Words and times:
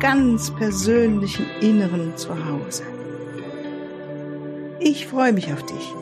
ganz 0.00 0.54
persönlichen 0.54 1.46
Inneren 1.60 2.16
zu 2.16 2.28
Hause. 2.46 2.84
Ich 4.78 5.08
freue 5.08 5.32
mich 5.32 5.52
auf 5.52 5.66
dich. 5.66 5.92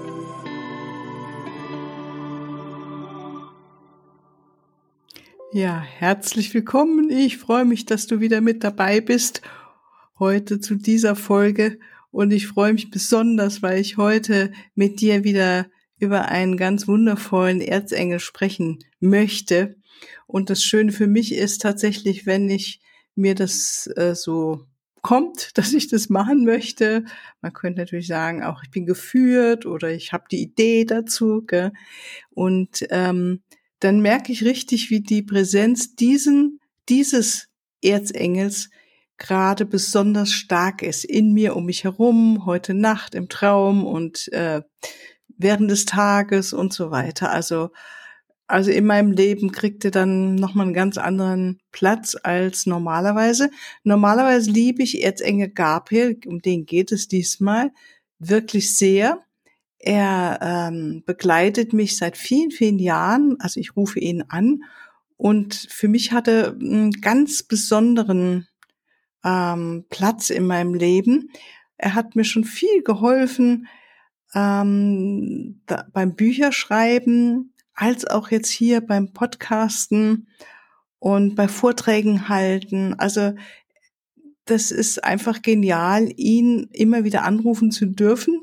Ja, 5.52 5.80
herzlich 5.80 6.52
willkommen. 6.52 7.08
Ich 7.08 7.38
freue 7.38 7.64
mich, 7.64 7.86
dass 7.86 8.06
du 8.06 8.20
wieder 8.20 8.42
mit 8.42 8.62
dabei 8.62 9.00
bist 9.00 9.40
heute 10.18 10.60
zu 10.60 10.74
dieser 10.74 11.16
Folge 11.16 11.78
und 12.10 12.32
ich 12.32 12.46
freue 12.46 12.74
mich 12.74 12.90
besonders, 12.90 13.62
weil 13.62 13.80
ich 13.80 13.96
heute 13.96 14.52
mit 14.74 15.00
dir 15.00 15.24
wieder 15.24 15.66
über 15.98 16.28
einen 16.28 16.58
ganz 16.58 16.86
wundervollen 16.86 17.62
Erzengel 17.62 18.20
sprechen 18.20 18.78
möchte. 19.00 19.76
Und 20.26 20.50
das 20.50 20.62
Schöne 20.62 20.92
für 20.92 21.06
mich 21.06 21.34
ist 21.34 21.62
tatsächlich, 21.62 22.26
wenn 22.26 22.50
ich 22.50 22.80
mir 23.16 23.34
das 23.34 23.88
äh, 23.96 24.14
so 24.14 24.66
kommt, 25.02 25.50
dass 25.58 25.72
ich 25.72 25.88
das 25.88 26.08
machen 26.08 26.44
möchte. 26.44 27.04
Man 27.40 27.52
könnte 27.52 27.80
natürlich 27.80 28.06
sagen, 28.06 28.42
auch 28.42 28.62
ich 28.62 28.70
bin 28.70 28.86
geführt 28.86 29.66
oder 29.66 29.90
ich 29.90 30.12
habe 30.12 30.24
die 30.30 30.42
Idee 30.42 30.84
dazu. 30.84 31.42
Gell? 31.46 31.72
Und 32.30 32.86
ähm, 32.90 33.42
dann 33.80 34.00
merke 34.00 34.32
ich 34.32 34.44
richtig, 34.44 34.90
wie 34.90 35.00
die 35.00 35.22
Präsenz 35.22 35.94
diesen, 35.96 36.60
dieses 36.88 37.48
Erzengels 37.82 38.70
gerade 39.18 39.64
besonders 39.64 40.32
stark 40.32 40.82
ist 40.82 41.04
in 41.04 41.32
mir, 41.32 41.56
um 41.56 41.66
mich 41.66 41.84
herum, 41.84 42.44
heute 42.44 42.74
Nacht 42.74 43.14
im 43.14 43.28
Traum 43.28 43.84
und 43.86 44.30
äh, 44.32 44.62
während 45.38 45.70
des 45.70 45.84
Tages 45.84 46.52
und 46.52 46.72
so 46.72 46.90
weiter. 46.90 47.30
Also 47.30 47.70
also 48.46 48.70
in 48.70 48.86
meinem 48.86 49.12
Leben 49.12 49.50
kriegte 49.50 49.90
dann 49.90 50.36
nochmal 50.36 50.66
einen 50.66 50.74
ganz 50.74 50.98
anderen 50.98 51.58
Platz 51.72 52.16
als 52.22 52.66
normalerweise. 52.66 53.50
Normalerweise 53.82 54.50
liebe 54.50 54.82
ich 54.82 55.02
Erzengel 55.02 55.48
Gabriel, 55.48 56.18
um 56.26 56.40
den 56.40 56.64
geht 56.64 56.92
es 56.92 57.08
diesmal, 57.08 57.72
wirklich 58.18 58.76
sehr. 58.76 59.22
Er 59.78 60.38
ähm, 60.40 61.02
begleitet 61.04 61.72
mich 61.72 61.96
seit 61.96 62.16
vielen, 62.16 62.50
vielen 62.50 62.78
Jahren, 62.78 63.36
also 63.40 63.60
ich 63.60 63.76
rufe 63.76 63.98
ihn 63.98 64.22
an 64.28 64.62
und 65.16 65.54
für 65.54 65.88
mich 65.88 66.12
hatte 66.12 66.56
einen 66.60 66.92
ganz 66.92 67.42
besonderen 67.42 68.46
ähm, 69.24 69.84
Platz 69.90 70.30
in 70.30 70.46
meinem 70.46 70.74
Leben. 70.74 71.30
Er 71.76 71.94
hat 71.94 72.16
mir 72.16 72.24
schon 72.24 72.44
viel 72.44 72.82
geholfen 72.82 73.66
ähm, 74.34 75.62
da, 75.66 75.86
beim 75.92 76.14
Bücherschreiben, 76.14 77.52
als 77.76 78.06
auch 78.06 78.30
jetzt 78.30 78.50
hier 78.50 78.80
beim 78.80 79.12
Podcasten 79.12 80.26
und 80.98 81.34
bei 81.36 81.46
Vorträgen 81.46 82.28
halten. 82.28 82.94
Also 82.94 83.34
das 84.46 84.70
ist 84.70 85.04
einfach 85.04 85.42
genial, 85.42 86.08
ihn 86.16 86.68
immer 86.72 87.04
wieder 87.04 87.24
anrufen 87.24 87.70
zu 87.70 87.86
dürfen 87.86 88.40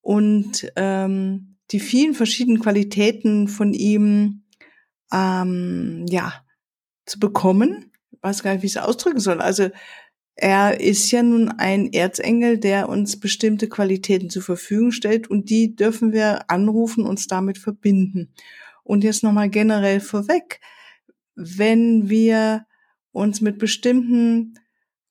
und 0.00 0.70
ähm, 0.76 1.56
die 1.70 1.80
vielen 1.80 2.14
verschiedenen 2.14 2.60
Qualitäten 2.60 3.48
von 3.48 3.72
ihm 3.72 4.42
ähm, 5.12 6.06
ja 6.08 6.44
zu 7.06 7.18
bekommen. 7.18 7.90
Ich 8.10 8.22
weiß 8.22 8.42
gar 8.42 8.52
nicht, 8.52 8.62
wie 8.62 8.66
ich 8.66 8.76
es 8.76 8.82
ausdrücken 8.82 9.20
soll. 9.20 9.40
Also 9.40 9.70
er 10.34 10.80
ist 10.80 11.10
ja 11.10 11.22
nun 11.22 11.48
ein 11.50 11.92
Erzengel, 11.92 12.58
der 12.58 12.88
uns 12.88 13.20
bestimmte 13.20 13.68
Qualitäten 13.68 14.30
zur 14.30 14.42
Verfügung 14.42 14.90
stellt 14.90 15.28
und 15.28 15.50
die 15.50 15.76
dürfen 15.76 16.12
wir 16.12 16.50
anrufen, 16.50 17.04
uns 17.04 17.26
damit 17.26 17.58
verbinden. 17.58 18.32
Und 18.82 19.04
jetzt 19.04 19.22
nochmal 19.22 19.50
generell 19.50 20.00
vorweg, 20.00 20.60
wenn 21.34 22.08
wir 22.08 22.66
uns 23.12 23.40
mit 23.40 23.58
bestimmten 23.58 24.58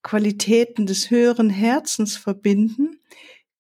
Qualitäten 0.02 0.88
des 0.88 1.12
höheren 1.12 1.50
Herzens 1.50 2.18
verbinden, 2.18 3.00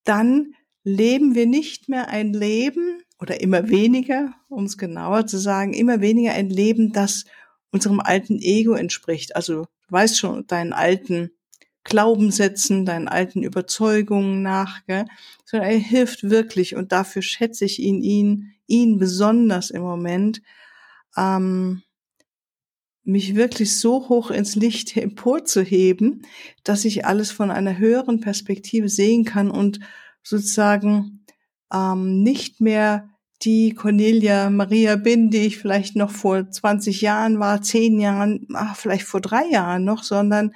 dann 0.04 0.56
leben 0.84 1.36
wir 1.36 1.46
nicht 1.46 1.90
mehr 1.90 2.10
ein 2.10 2.34
Leben 2.34 3.04
oder 3.20 3.40
immer 3.40 3.70
weniger, 3.70 4.34
um 4.50 4.66
es 4.66 4.78
genauer 4.80 5.28
zu 5.28 5.38
sagen, 5.38 5.74
immer 5.74 6.02
weniger 6.02 6.34
ein 6.34 6.50
Leben, 6.50 6.92
das 6.92 7.26
unserem 7.72 8.00
alten 8.00 8.40
Ego 8.40 8.74
entspricht. 8.74 9.36
Also 9.36 9.64
du 9.64 9.68
weißt 9.90 10.18
schon, 10.18 10.48
deinen 10.48 10.74
alten 10.74 11.32
Glaubenssätzen, 11.84 12.86
deinen 12.86 13.08
alten 13.08 13.44
Überzeugungen 13.44 14.42
nach, 14.44 14.86
gell? 14.86 15.06
sondern 15.46 15.70
er 15.70 15.78
hilft 15.78 16.30
wirklich 16.30 16.76
und 16.76 16.92
dafür 16.92 17.22
schätze 17.22 17.66
ich 17.66 17.80
ihn, 17.80 18.02
ihn, 18.02 18.54
ihn 18.68 19.00
besonders 19.00 19.72
im 19.72 19.82
Moment, 19.82 20.42
ähm, 21.18 21.82
mich 23.04 23.36
wirklich 23.36 23.78
so 23.78 24.10
hoch 24.10 24.30
ins 24.30 24.56
Licht 24.56 24.96
emporzuheben, 24.96 26.26
dass 26.64 26.86
ich 26.86 27.06
alles 27.06 27.32
von 27.32 27.50
einer 27.50 27.78
höheren 27.78 28.20
Perspektive 28.22 28.90
sehen 28.90 29.26
kann 29.26 29.50
und 29.50 29.80
sozusagen 30.24 31.26
ähm, 31.74 32.22
nicht 32.22 32.62
mehr 32.62 33.10
die 33.44 33.74
Cornelia 33.74 34.52
Maria 34.52 34.98
bin, 34.98 35.32
die 35.32 35.48
ich 35.48 35.58
vielleicht 35.58 35.96
noch 35.96 36.12
vor 36.12 36.50
20 36.50 37.02
Jahren 37.02 37.40
war, 37.40 37.62
10 37.62 38.00
Jahren, 38.00 38.48
ach, 38.54 38.76
vielleicht 38.76 39.06
vor 39.06 39.20
drei 39.20 39.46
Jahren 39.48 39.84
noch, 39.84 40.04
sondern 40.04 40.54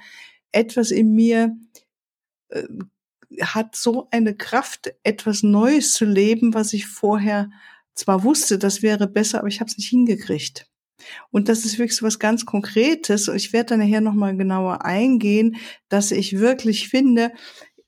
etwas 0.56 0.90
in 0.90 1.14
mir 1.14 1.56
äh, 2.48 2.64
hat 3.40 3.76
so 3.76 4.08
eine 4.10 4.34
Kraft, 4.34 4.94
etwas 5.02 5.42
Neues 5.42 5.92
zu 5.92 6.04
leben, 6.04 6.54
was 6.54 6.72
ich 6.72 6.86
vorher 6.86 7.50
zwar 7.94 8.22
wusste, 8.22 8.58
das 8.58 8.82
wäre 8.82 9.06
besser, 9.06 9.38
aber 9.38 9.48
ich 9.48 9.60
habe 9.60 9.70
es 9.70 9.76
nicht 9.76 9.88
hingekriegt. 9.88 10.68
Und 11.30 11.48
das 11.48 11.64
ist 11.64 11.78
wirklich 11.78 11.96
so 11.96 12.06
was 12.06 12.18
ganz 12.18 12.46
Konkretes. 12.46 13.28
Ich 13.28 13.52
werde 13.52 13.70
dann 13.70 13.80
nachher 13.80 14.00
nochmal 14.00 14.36
genauer 14.36 14.84
eingehen, 14.84 15.56
dass 15.88 16.10
ich 16.10 16.38
wirklich 16.38 16.88
finde, 16.88 17.32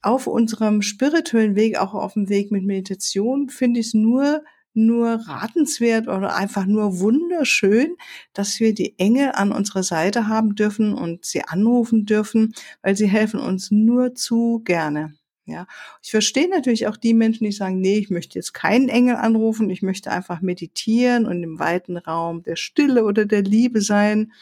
auf 0.03 0.27
unserem 0.27 0.83
spirituellen 0.83 1.57
Weg, 1.57 1.79
auch 1.79 1.95
auf 1.95 2.15
dem 2.15 2.29
Weg 2.29 2.53
mit 2.53 2.65
Meditation, 2.65 3.49
finde 3.49 3.81
ich 3.81 3.89
es 3.89 3.95
nur 3.95 4.45
nur 4.87 5.09
ratenswert 5.27 6.09
oder 6.09 6.35
einfach 6.35 6.67
nur 6.67 7.01
wunderschön, 7.01 7.97
dass 8.33 8.61
wir 8.61 8.75
die 8.75 8.99
Engel 8.99 9.33
an 9.35 9.53
unserer 9.53 9.83
Seite 9.83 10.29
haben 10.29 10.55
dürfen 10.55 10.95
und 10.95 11.25
sie 11.25 11.43
anrufen 11.43 12.07
dürfen, 12.07 12.55
weil 12.83 12.97
sie 12.97 13.09
helfen 13.09 13.41
uns 13.41 13.71
nur 13.71 14.15
zu 14.15 14.63
gerne. 14.65 15.15
Ja, 15.49 15.67
ich 16.03 16.11
verstehe 16.11 16.49
natürlich 16.49 16.89
auch 16.89 16.99
die 16.99 17.15
Menschen, 17.15 17.45
die 17.45 17.53
sagen, 17.53 17.81
nee, 17.81 17.97
ich 17.99 18.11
möchte 18.11 18.39
jetzt 18.39 18.53
keinen 18.53 18.91
Engel 18.91 19.17
anrufen, 19.17 19.71
ich 19.71 19.81
möchte 19.81 20.11
einfach 20.11 20.43
meditieren 20.43 21.25
und 21.25 21.43
im 21.43 21.59
weiten 21.59 21.97
Raum 21.97 22.43
der 22.43 22.57
Stille 22.57 23.05
oder 23.05 23.25
der 23.25 23.43
Liebe 23.43 23.81
sein, 23.81 24.33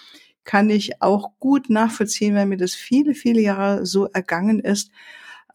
kann 0.43 0.69
ich 0.69 1.03
auch 1.03 1.33
gut 1.39 1.71
nachvollziehen, 1.71 2.35
weil 2.35 2.47
mir 2.47 2.57
das 2.57 2.75
viele, 2.75 3.15
viele 3.15 3.41
Jahre 3.41 3.87
so 3.87 4.07
ergangen 4.07 4.59
ist. 4.59 4.91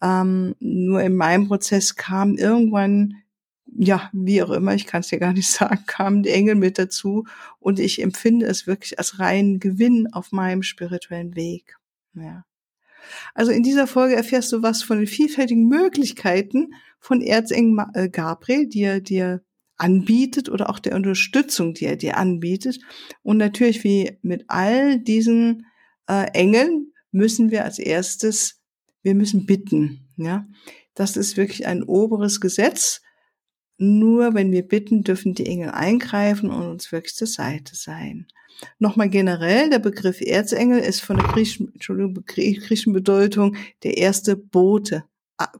Ähm, 0.00 0.54
nur 0.58 1.02
in 1.02 1.16
meinem 1.16 1.48
Prozess 1.48 1.96
kam 1.96 2.36
irgendwann 2.36 3.21
ja, 3.66 4.10
wie 4.12 4.42
auch 4.42 4.50
immer, 4.50 4.74
ich 4.74 4.86
kann 4.86 5.00
es 5.00 5.08
dir 5.08 5.18
gar 5.18 5.32
nicht 5.32 5.50
sagen, 5.50 5.84
kamen 5.86 6.22
die 6.22 6.30
Engel 6.30 6.54
mit 6.54 6.78
dazu 6.78 7.26
und 7.58 7.78
ich 7.78 8.02
empfinde 8.02 8.46
es 8.46 8.66
wirklich 8.66 8.98
als 8.98 9.18
reinen 9.18 9.60
Gewinn 9.60 10.12
auf 10.12 10.32
meinem 10.32 10.62
spirituellen 10.62 11.34
Weg. 11.36 11.76
Ja. 12.14 12.44
Also 13.34 13.50
in 13.50 13.62
dieser 13.62 13.86
Folge 13.86 14.14
erfährst 14.14 14.52
du 14.52 14.62
was 14.62 14.82
von 14.82 14.98
den 14.98 15.06
vielfältigen 15.06 15.68
Möglichkeiten 15.68 16.74
von 17.00 17.20
Erzengel 17.20 17.86
äh, 17.94 18.08
Gabriel, 18.08 18.68
die 18.68 18.82
er 18.82 19.00
dir 19.00 19.42
anbietet 19.76 20.48
oder 20.48 20.70
auch 20.70 20.78
der 20.78 20.94
Unterstützung, 20.94 21.74
die 21.74 21.86
er 21.86 21.96
dir 21.96 22.16
anbietet. 22.16 22.78
Und 23.22 23.38
natürlich 23.38 23.82
wie 23.82 24.18
mit 24.22 24.44
all 24.48 25.00
diesen 25.00 25.66
äh, 26.08 26.30
Engeln 26.32 26.92
müssen 27.10 27.50
wir 27.50 27.64
als 27.64 27.78
erstes, 27.78 28.60
wir 29.02 29.14
müssen 29.14 29.46
bitten. 29.46 30.08
Ja, 30.16 30.46
das 30.94 31.16
ist 31.16 31.36
wirklich 31.36 31.66
ein 31.66 31.82
oberes 31.82 32.40
Gesetz 32.40 33.00
nur 33.78 34.34
wenn 34.34 34.52
wir 34.52 34.66
bitten, 34.66 35.02
dürfen 35.02 35.34
die 35.34 35.46
Engel 35.46 35.70
eingreifen 35.70 36.50
und 36.50 36.62
uns 36.68 36.92
wirklich 36.92 37.14
zur 37.14 37.26
Seite 37.26 37.74
sein. 37.74 38.26
Nochmal 38.78 39.08
generell, 39.08 39.70
der 39.70 39.78
Begriff 39.78 40.20
Erzengel 40.20 40.78
ist 40.78 41.00
von 41.00 41.16
der 41.16 41.26
griechischen, 41.26 41.72
Entschuldigung, 41.72 42.24
griechischen 42.26 42.92
Bedeutung 42.92 43.56
der 43.82 43.96
erste 43.96 44.36
Bote 44.36 45.04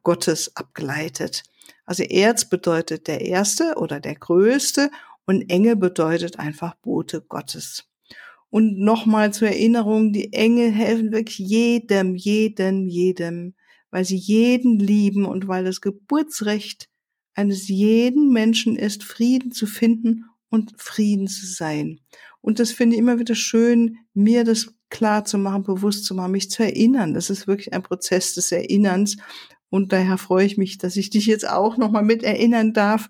Gottes 0.02 0.56
abgeleitet. 0.56 1.42
Also 1.84 2.04
Erz 2.04 2.48
bedeutet 2.48 3.08
der 3.08 3.22
erste 3.22 3.74
oder 3.76 3.98
der 3.98 4.14
größte 4.14 4.90
und 5.26 5.50
Engel 5.50 5.76
bedeutet 5.76 6.38
einfach 6.38 6.74
Bote 6.76 7.20
Gottes. 7.22 7.84
Und 8.50 8.78
nochmal 8.78 9.32
zur 9.32 9.48
Erinnerung, 9.48 10.12
die 10.12 10.32
Engel 10.32 10.70
helfen 10.70 11.10
wirklich 11.10 11.38
jedem, 11.38 12.14
jedem, 12.14 12.86
jedem, 12.86 13.54
weil 13.90 14.04
sie 14.04 14.16
jeden 14.16 14.78
lieben 14.78 15.24
und 15.24 15.48
weil 15.48 15.64
das 15.64 15.80
Geburtsrecht 15.80 16.88
eines 17.34 17.68
jeden 17.68 18.30
Menschen 18.32 18.76
ist, 18.76 19.04
Frieden 19.04 19.52
zu 19.52 19.66
finden 19.66 20.24
und 20.48 20.74
Frieden 20.76 21.28
zu 21.28 21.46
sein. 21.46 22.00
Und 22.40 22.58
das 22.58 22.72
finde 22.72 22.96
ich 22.96 23.00
immer 23.00 23.18
wieder 23.18 23.34
schön, 23.34 23.98
mir 24.14 24.44
das 24.44 24.74
klar 24.90 25.24
zu 25.24 25.38
machen, 25.38 25.62
bewusst 25.62 26.04
zu 26.04 26.14
machen, 26.14 26.32
mich 26.32 26.50
zu 26.50 26.62
erinnern. 26.62 27.14
Das 27.14 27.30
ist 27.30 27.46
wirklich 27.46 27.72
ein 27.72 27.82
Prozess 27.82 28.34
des 28.34 28.52
Erinnerns. 28.52 29.16
Und 29.70 29.92
daher 29.92 30.18
freue 30.18 30.44
ich 30.44 30.58
mich, 30.58 30.76
dass 30.76 30.96
ich 30.96 31.08
dich 31.08 31.26
jetzt 31.26 31.48
auch 31.48 31.78
nochmal 31.78 32.02
mit 32.02 32.22
erinnern 32.22 32.74
darf, 32.74 33.08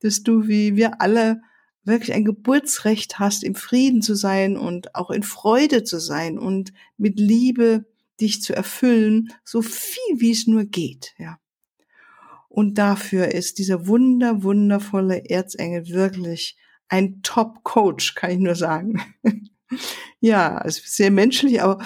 dass 0.00 0.22
du 0.22 0.46
wie 0.46 0.76
wir 0.76 1.00
alle 1.00 1.40
wirklich 1.84 2.12
ein 2.12 2.24
Geburtsrecht 2.24 3.18
hast, 3.18 3.42
im 3.42 3.54
Frieden 3.54 4.02
zu 4.02 4.14
sein 4.14 4.56
und 4.56 4.94
auch 4.94 5.10
in 5.10 5.22
Freude 5.22 5.84
zu 5.84 5.98
sein 5.98 6.38
und 6.38 6.72
mit 6.96 7.18
Liebe 7.18 7.86
dich 8.20 8.42
zu 8.42 8.54
erfüllen, 8.54 9.32
so 9.44 9.62
viel 9.62 10.20
wie 10.20 10.30
es 10.30 10.46
nur 10.46 10.64
geht, 10.64 11.14
ja. 11.18 11.38
Und 12.52 12.76
dafür 12.76 13.28
ist 13.28 13.58
dieser 13.58 13.86
wunder, 13.86 14.42
wundervolle 14.42 15.24
Erzengel 15.30 15.88
wirklich 15.88 16.58
ein 16.90 17.22
Top-Coach, 17.22 18.14
kann 18.14 18.32
ich 18.32 18.38
nur 18.40 18.54
sagen. 18.54 19.00
ja, 20.20 20.62
es 20.62 20.76
ist 20.76 20.96
sehr 20.96 21.10
menschlich, 21.10 21.62
aber 21.62 21.78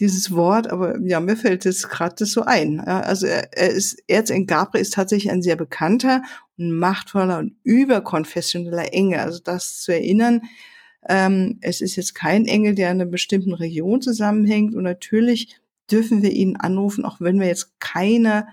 dieses 0.00 0.32
Wort, 0.32 0.70
aber 0.70 0.98
ja, 1.02 1.20
mir 1.20 1.36
fällt 1.36 1.66
es 1.66 1.90
gerade 1.90 2.24
so 2.24 2.40
ein. 2.40 2.80
Also 2.80 3.26
er, 3.26 3.52
ist, 3.70 4.02
Erzengel 4.08 4.46
Gabriel 4.46 4.80
ist 4.80 4.94
tatsächlich 4.94 5.30
ein 5.30 5.42
sehr 5.42 5.56
bekannter 5.56 6.22
und 6.56 6.72
machtvoller 6.72 7.38
und 7.38 7.56
überkonfessioneller 7.62 8.94
Engel. 8.94 9.18
Also 9.18 9.40
das 9.44 9.82
zu 9.82 9.92
erinnern, 9.92 10.40
ähm, 11.06 11.58
es 11.60 11.82
ist 11.82 11.96
jetzt 11.96 12.14
kein 12.14 12.46
Engel, 12.46 12.74
der 12.74 12.92
in 12.92 13.02
einer 13.02 13.10
bestimmten 13.10 13.52
Region 13.52 14.00
zusammenhängt 14.00 14.74
und 14.74 14.84
natürlich 14.84 15.60
dürfen 15.90 16.22
wir 16.22 16.32
ihn 16.32 16.56
anrufen, 16.56 17.04
auch 17.04 17.20
wenn 17.20 17.38
wir 17.38 17.46
jetzt 17.46 17.78
keiner 17.78 18.48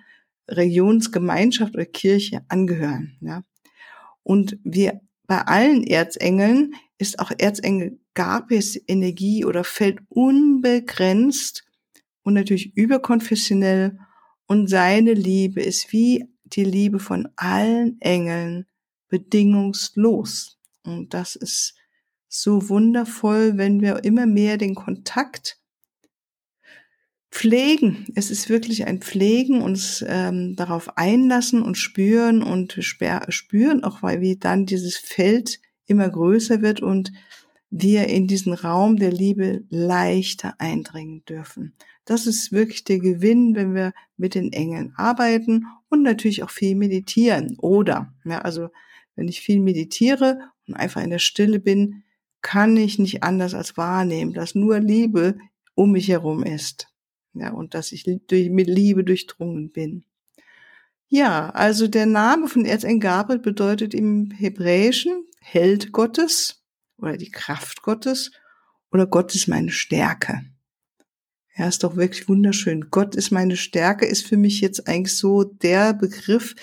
Religionsgemeinschaft 0.52 1.74
oder 1.74 1.86
Kirche 1.86 2.42
angehören. 2.48 3.18
Ja? 3.22 3.44
Und 4.24 4.58
wir 4.64 5.02
bei 5.28 5.42
allen 5.44 5.84
Erzengeln 5.84 6.74
ist 6.98 7.20
auch 7.20 7.32
Erzengel 7.38 8.00
Gabriels 8.14 8.80
Energie 8.88 9.46
oder 9.46 9.64
Feld 9.64 10.00
unbegrenzt 10.10 11.64
und 12.24 12.34
natürlich 12.34 12.76
überkonfessionell 12.76 13.98
und 14.48 14.68
seine 14.68 15.14
Liebe 15.14 15.62
ist 15.62 15.94
wie 15.94 16.26
die 16.44 16.66
Liebe 16.66 17.00
von 17.00 17.30
allen 17.38 18.00
Engeln 18.02 18.66
bedingungslos. 19.08 20.60
Und 20.84 21.14
das 21.14 21.38
ist 21.38 21.76
so 22.28 22.68
wundervoll, 22.68 23.58
wenn 23.58 23.82
wir 23.82 24.04
immer 24.04 24.26
mehr 24.26 24.58
den 24.58 24.76
Kontakt 24.76 25.61
pflegen. 27.32 28.06
Es 28.16 28.30
ist 28.30 28.50
wirklich 28.50 28.86
ein 28.86 29.02
Pflegen, 29.02 29.62
uns 29.62 30.04
ähm, 30.08 30.56
darauf 30.56 30.98
einlassen 30.98 31.64
und 31.64 31.78
spüren 31.78 32.44
und 32.44 32.78
spüren 32.82 33.84
auch, 33.84 34.04
weil 34.04 34.22
wie 34.22 34.38
dann 34.38 34.66
dieses 34.66 34.98
Feld 34.98 35.60
immer 35.86 36.10
größer 36.10 36.62
wird 36.62 36.82
und 36.82 37.12
wir 37.70 38.08
in 38.10 38.28
diesen 38.28 38.54
Raum 38.54 38.98
der 38.98 39.12
Liebe 39.12 39.64
leichter 39.70 40.56
eindringen 40.60 41.24
dürfen. 41.24 41.74
Das 42.04 42.28
ist 42.28 42.52
wirklich 42.52 42.84
der 42.84 43.00
Gewinn, 43.00 43.56
wenn 43.56 43.74
wir 43.74 43.94
mit 44.18 44.36
den 44.36 44.52
Engeln 44.52 44.94
arbeiten 44.98 45.66
und 45.88 46.04
natürlich 46.04 46.44
auch 46.44 46.50
viel 46.50 46.76
meditieren. 46.76 47.58
Oder, 47.60 48.14
ja, 48.26 48.40
also 48.40 48.70
wenn 49.16 49.30
ich 49.30 49.40
viel 49.40 49.62
meditiere 49.62 50.40
und 50.68 50.74
einfach 50.74 51.02
in 51.02 51.10
der 51.12 51.20
Stille 51.20 51.60
bin, 51.60 52.04
kann 52.42 52.76
ich 52.76 53.00
nicht 53.00 53.24
anders 53.24 53.54
als 53.54 53.78
wahrnehmen, 53.78 54.34
dass 54.34 54.56
nur 54.56 54.80
Liebe 54.80 55.38
um 55.76 55.92
mich 55.92 56.10
herum 56.10 56.44
ist. 56.44 56.91
Ja, 57.34 57.52
und 57.52 57.74
dass 57.74 57.92
ich 57.92 58.04
durch, 58.04 58.50
mit 58.50 58.68
Liebe 58.68 59.04
durchdrungen 59.04 59.72
bin. 59.72 60.06
Ja, 61.08 61.50
also 61.50 61.88
der 61.88 62.06
Name 62.06 62.48
von 62.48 62.66
Erzengel 62.66 63.00
Gabriel 63.00 63.40
bedeutet 63.40 63.94
im 63.94 64.32
Hebräischen 64.32 65.26
Held 65.42 65.92
Gottes 65.92 66.64
oder 66.98 67.18
die 67.18 67.32
Kraft 67.32 67.82
Gottes 67.82 68.32
oder 68.92 69.08
Gott 69.08 69.34
ist 69.36 69.48
meine 69.48 69.72
Stärke. 69.72 70.42
Ja, 71.56 71.68
ist 71.68 71.84
doch 71.84 71.96
wirklich 71.96 72.30
wunderschön. 72.30 72.90
Gott 72.92 73.16
ist 73.16 73.32
meine 73.32 73.58
Stärke 73.58 74.06
ist 74.06 74.26
für 74.26 74.38
mich 74.38 74.62
jetzt 74.62 74.88
eigentlich 74.88 75.18
so 75.18 75.44
der 75.44 75.94
Begriff, 75.94 76.56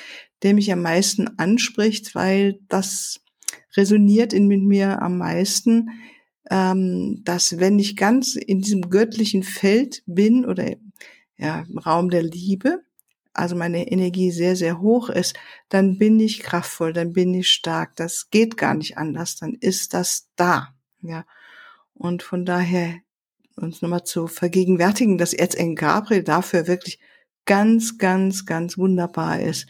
der 0.43 0.55
mich 0.55 0.73
am 0.73 0.83
meisten 0.83 1.39
anspricht, 1.39 2.15
weil 2.15 2.61
das 2.69 3.21
resoniert 3.77 4.33
in 4.33 4.47
mit 4.47 4.63
mir 4.63 5.03
am 5.03 5.19
meisten 5.19 5.91
ähm, 6.51 7.23
dass 7.25 7.59
wenn 7.59 7.79
ich 7.79 7.97
ganz 7.97 8.35
in 8.37 8.61
diesem 8.61 8.91
göttlichen 8.91 9.43
Feld 9.43 10.03
bin 10.07 10.45
oder 10.45 10.75
ja, 11.37 11.65
im 11.69 11.79
Raum 11.79 12.11
der 12.11 12.23
Liebe, 12.23 12.83
also 13.33 13.55
meine 13.55 13.91
Energie 13.91 14.31
sehr, 14.33 14.57
sehr 14.57 14.81
hoch 14.81 15.11
ist, 15.11 15.35
dann 15.69 15.99
bin 15.99 16.19
ich 16.19 16.41
kraftvoll, 16.41 16.93
dann 16.93 17.13
bin 17.13 17.33
ich 17.35 17.51
stark. 17.51 17.95
Das 17.97 18.31
geht 18.31 18.57
gar 18.57 18.75
nicht 18.75 18.99
anders, 18.99 19.37
dann 19.37 19.55
ist 19.55 19.95
das 19.95 20.29
da. 20.35 20.75
Ja. 21.03 21.25
Und 21.95 22.23
von 22.23 22.45
daher 22.45 22.97
uns 23.55 23.83
nochmal 23.83 24.05
zu 24.05 24.27
vergegenwärtigen, 24.27 25.19
dass 25.19 25.35
Erzengel 25.35 25.77
Gabriel 25.77 26.23
dafür 26.23 26.67
wirklich 26.67 26.99
ganz, 27.45 27.99
ganz, 27.99 28.47
ganz 28.47 28.77
wunderbar 28.77 29.41
ist, 29.41 29.67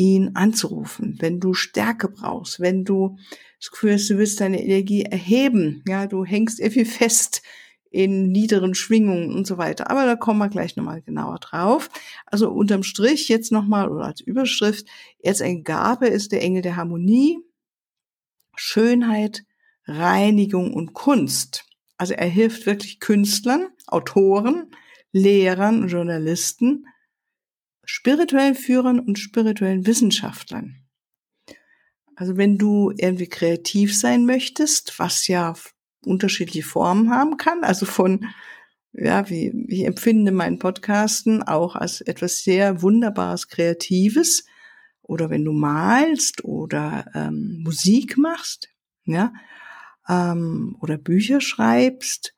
ihn 0.00 0.30
anzurufen, 0.32 1.18
wenn 1.20 1.40
du 1.40 1.52
Stärke 1.52 2.08
brauchst, 2.08 2.58
wenn 2.58 2.84
du 2.86 3.18
das 3.58 3.70
Gefühl 3.70 3.92
hast, 3.92 4.08
du 4.08 4.16
willst 4.16 4.40
deine 4.40 4.64
Energie 4.64 5.02
erheben, 5.02 5.82
ja, 5.86 6.06
du 6.06 6.24
hängst 6.24 6.58
irgendwie 6.58 6.84
fest 6.86 7.42
in 7.90 8.32
niederen 8.32 8.74
Schwingungen 8.74 9.34
und 9.34 9.46
so 9.46 9.58
weiter. 9.58 9.90
Aber 9.90 10.06
da 10.06 10.16
kommen 10.16 10.38
wir 10.38 10.48
gleich 10.48 10.74
nochmal 10.76 11.02
genauer 11.02 11.38
drauf. 11.38 11.90
Also 12.24 12.50
unterm 12.50 12.82
Strich 12.82 13.28
jetzt 13.28 13.52
nochmal 13.52 13.90
oder 13.90 14.06
als 14.06 14.22
Überschrift, 14.22 14.86
jetzt 15.22 15.42
ein 15.42 15.64
Gabe 15.64 16.06
ist 16.06 16.32
der 16.32 16.40
Engel 16.40 16.62
der 16.62 16.76
Harmonie, 16.76 17.38
Schönheit, 18.56 19.44
Reinigung 19.86 20.72
und 20.72 20.94
Kunst. 20.94 21.66
Also 21.98 22.14
er 22.14 22.28
hilft 22.28 22.64
wirklich 22.64 23.00
Künstlern, 23.00 23.68
Autoren, 23.86 24.70
Lehrern, 25.12 25.88
Journalisten, 25.88 26.86
spirituellen 27.84 28.54
Führern 28.54 29.00
und 29.00 29.18
spirituellen 29.18 29.86
Wissenschaftlern. 29.86 30.76
Also 32.16 32.36
wenn 32.36 32.58
du 32.58 32.92
irgendwie 32.96 33.28
kreativ 33.28 33.96
sein 33.96 34.26
möchtest, 34.26 34.98
was 34.98 35.26
ja 35.26 35.54
unterschiedliche 36.04 36.66
Formen 36.66 37.10
haben 37.10 37.36
kann, 37.36 37.64
also 37.64 37.86
von, 37.86 38.26
ja, 38.92 39.28
wie 39.30 39.52
ich 39.68 39.84
empfinde 39.84 40.32
meinen 40.32 40.58
Podcasten 40.58 41.42
auch 41.42 41.76
als 41.76 42.00
etwas 42.00 42.42
sehr 42.42 42.82
Wunderbares, 42.82 43.48
Kreatives, 43.48 44.44
oder 45.10 45.28
wenn 45.28 45.44
du 45.44 45.52
malst 45.52 46.44
oder 46.44 47.04
ähm, 47.14 47.62
Musik 47.64 48.16
machst, 48.16 48.68
ja, 49.04 49.32
ähm, 50.08 50.76
oder 50.80 50.98
Bücher 50.98 51.40
schreibst 51.40 52.34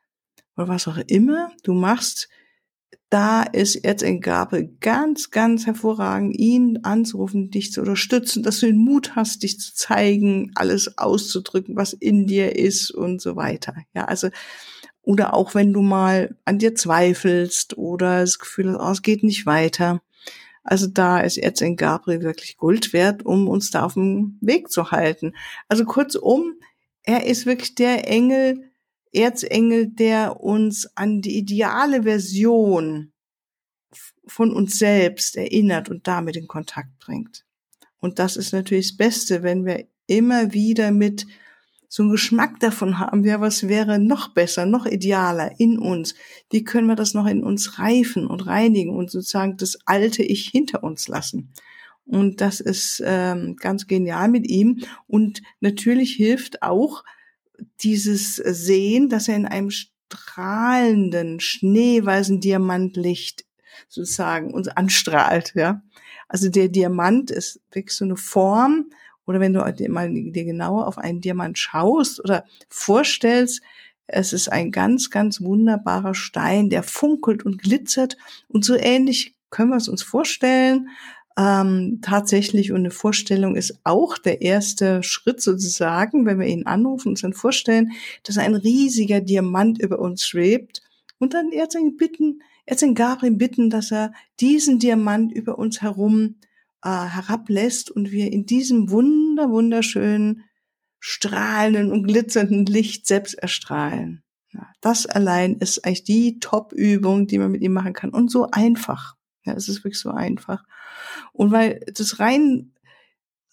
oder 0.56 0.68
was 0.68 0.88
auch 0.88 0.96
immer 1.06 1.52
du 1.64 1.74
machst, 1.74 2.30
da 3.12 3.42
ist 3.42 3.76
Erzengel 3.76 4.70
ganz, 4.80 5.30
ganz 5.30 5.66
hervorragend, 5.66 6.34
ihn 6.34 6.78
anzurufen, 6.82 7.50
dich 7.50 7.70
zu 7.70 7.80
unterstützen, 7.82 8.42
dass 8.42 8.60
du 8.60 8.66
den 8.66 8.78
Mut 8.78 9.14
hast, 9.14 9.42
dich 9.42 9.60
zu 9.60 9.74
zeigen, 9.74 10.50
alles 10.54 10.96
auszudrücken, 10.96 11.76
was 11.76 11.92
in 11.92 12.26
dir 12.26 12.56
ist 12.56 12.90
und 12.90 13.20
so 13.20 13.36
weiter. 13.36 13.74
Ja, 13.94 14.06
also, 14.06 14.30
oder 15.02 15.34
auch 15.34 15.54
wenn 15.54 15.74
du 15.74 15.82
mal 15.82 16.34
an 16.46 16.58
dir 16.58 16.74
zweifelst 16.74 17.76
oder 17.76 18.20
das 18.20 18.38
Gefühl 18.38 18.72
hast, 18.72 18.80
oh, 18.80 18.92
es 18.92 19.02
geht 19.02 19.24
nicht 19.24 19.44
weiter. 19.44 20.00
Also 20.64 20.86
da 20.86 21.20
ist 21.20 21.36
Erzengel 21.36 21.76
Gabriel 21.76 22.22
wirklich 22.22 22.56
Gold 22.56 22.94
wert, 22.94 23.26
um 23.26 23.46
uns 23.46 23.70
da 23.70 23.84
auf 23.84 23.92
dem 23.92 24.38
Weg 24.40 24.70
zu 24.70 24.90
halten. 24.90 25.34
Also 25.68 25.84
kurzum, 25.84 26.54
er 27.02 27.26
ist 27.26 27.44
wirklich 27.44 27.74
der 27.74 28.08
Engel, 28.08 28.71
Erzengel, 29.12 29.88
der 29.88 30.40
uns 30.40 30.88
an 30.96 31.20
die 31.20 31.36
ideale 31.36 32.04
Version 32.04 33.12
von 34.26 34.52
uns 34.52 34.78
selbst 34.78 35.36
erinnert 35.36 35.90
und 35.90 36.06
damit 36.06 36.36
in 36.36 36.46
Kontakt 36.46 36.98
bringt. 36.98 37.44
Und 38.00 38.18
das 38.18 38.36
ist 38.36 38.52
natürlich 38.52 38.88
das 38.88 38.96
Beste, 38.96 39.42
wenn 39.42 39.64
wir 39.64 39.86
immer 40.06 40.52
wieder 40.52 40.90
mit 40.90 41.26
so 41.88 42.02
einem 42.02 42.12
Geschmack 42.12 42.58
davon 42.60 42.98
haben, 42.98 43.22
ja, 43.22 43.40
was 43.42 43.68
wäre 43.68 43.98
noch 43.98 44.28
besser, 44.28 44.64
noch 44.64 44.86
idealer 44.86 45.60
in 45.60 45.78
uns? 45.78 46.14
Wie 46.50 46.64
können 46.64 46.86
wir 46.86 46.96
das 46.96 47.12
noch 47.12 47.26
in 47.26 47.44
uns 47.44 47.78
reifen 47.78 48.26
und 48.26 48.46
reinigen 48.46 48.96
und 48.96 49.10
sozusagen 49.10 49.58
das 49.58 49.78
alte 49.84 50.22
Ich 50.22 50.48
hinter 50.48 50.82
uns 50.82 51.06
lassen? 51.08 51.52
Und 52.06 52.40
das 52.40 52.60
ist 52.60 53.02
ähm, 53.04 53.56
ganz 53.56 53.86
genial 53.86 54.28
mit 54.28 54.48
ihm. 54.48 54.80
Und 55.06 55.42
natürlich 55.60 56.14
hilft 56.14 56.62
auch, 56.62 57.04
dieses 57.82 58.36
Sehen, 58.36 59.08
dass 59.08 59.28
er 59.28 59.36
in 59.36 59.46
einem 59.46 59.70
strahlenden, 59.70 61.40
schneeweißen 61.40 62.40
Diamantlicht 62.40 63.44
sozusagen 63.88 64.52
uns 64.52 64.68
anstrahlt, 64.68 65.52
ja. 65.54 65.82
Also 66.28 66.48
der 66.48 66.68
Diamant 66.68 67.30
ist 67.30 67.60
wirklich 67.70 67.96
so 67.96 68.04
eine 68.04 68.16
Form, 68.16 68.86
oder 69.26 69.38
wenn 69.38 69.52
du 69.52 69.60
mal 69.88 70.10
dir 70.12 70.44
genauer 70.44 70.86
auf 70.86 70.98
einen 70.98 71.20
Diamant 71.20 71.58
schaust 71.58 72.20
oder 72.20 72.44
vorstellst, 72.68 73.62
Es 74.06 74.32
ist 74.32 74.50
ein 74.50 74.70
ganz, 74.72 75.10
ganz 75.10 75.40
wunderbarer 75.40 76.14
Stein, 76.14 76.68
der 76.68 76.82
funkelt 76.82 77.44
und 77.44 77.62
glitzert 77.62 78.16
und 78.48 78.64
so 78.64 78.74
ähnlich 78.76 79.34
können 79.50 79.70
wir 79.70 79.76
es 79.76 79.88
uns 79.88 80.02
vorstellen. 80.02 80.88
Ähm, 81.38 82.00
tatsächlich 82.02 82.72
und 82.72 82.78
eine 82.78 82.90
Vorstellung 82.90 83.56
ist 83.56 83.78
auch 83.84 84.18
der 84.18 84.42
erste 84.42 85.02
Schritt 85.02 85.40
sozusagen, 85.40 86.26
wenn 86.26 86.38
wir 86.38 86.46
ihn 86.46 86.66
anrufen 86.66 87.08
und 87.08 87.12
uns 87.12 87.22
dann 87.22 87.32
vorstellen, 87.32 87.92
dass 88.24 88.38
ein 88.38 88.54
riesiger 88.54 89.20
Diamant 89.20 89.80
über 89.80 89.98
uns 89.98 90.26
schwebt 90.26 90.82
und 91.18 91.32
dann 91.32 91.52
Erzengel 91.52 91.92
bitten, 91.92 92.42
Erzengel 92.66 92.94
Gabriel 92.94 93.36
bitten, 93.36 93.70
dass 93.70 93.90
er 93.92 94.12
diesen 94.40 94.78
Diamant 94.78 95.32
über 95.32 95.58
uns 95.58 95.80
herum 95.80 96.36
äh, 96.84 96.88
herablässt 96.88 97.90
und 97.90 98.10
wir 98.10 98.32
in 98.32 98.44
diesem 98.44 98.90
wunder 98.90 99.50
wunderschönen 99.50 100.44
strahlenden 100.98 101.90
und 101.90 102.04
glitzernden 102.04 102.66
Licht 102.66 103.06
selbst 103.06 103.34
erstrahlen. 103.34 104.22
Ja, 104.52 104.68
das 104.80 105.06
allein 105.06 105.56
ist 105.56 105.84
eigentlich 105.84 106.04
die 106.04 106.38
Top-Übung, 106.38 107.26
die 107.26 107.38
man 107.38 107.50
mit 107.50 107.62
ihm 107.62 107.72
machen 107.72 107.94
kann 107.94 108.10
und 108.10 108.30
so 108.30 108.48
einfach. 108.50 109.16
Ja, 109.44 109.54
es 109.54 109.68
ist 109.68 109.82
wirklich 109.82 109.98
so 109.98 110.10
einfach. 110.10 110.64
Und 111.32 111.50
weil 111.50 111.80
das 111.94 112.18
rein, 112.18 112.72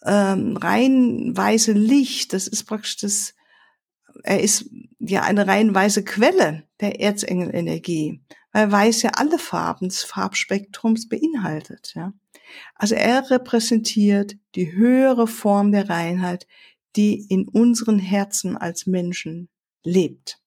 ähm, 0.04 0.58
rein 0.58 1.32
weiße 1.36 1.72
Licht, 1.72 2.34
das 2.34 2.48
ist 2.48 2.66
praktisch 2.66 2.98
das, 2.98 3.34
er 4.24 4.42
ist 4.42 4.70
ja 5.00 5.24
eine 5.24 5.48
rein 5.48 5.74
weiße 5.74 6.04
Quelle 6.04 6.68
der 6.82 7.00
Erzengelenergie, 7.00 8.22
weil 8.52 8.72
weiß 8.72 9.02
ja 9.04 9.12
alle 9.16 9.40
Farben 9.40 9.90
des 9.90 10.04
Farbspektrums 10.04 11.08
beinhaltet, 11.08 11.94
ja. 11.96 12.14
Also 12.76 12.96
er 12.96 13.30
repräsentiert 13.30 14.36
die 14.56 14.72
höhere 14.74 15.28
Form 15.28 15.72
der 15.72 15.88
Reinheit, 15.88 16.48
die 16.96 17.26
in 17.30 17.48
unseren 17.48 18.00
Herzen 18.00 18.58
als 18.58 18.88
Menschen 18.88 19.50
lebt. 19.84 20.40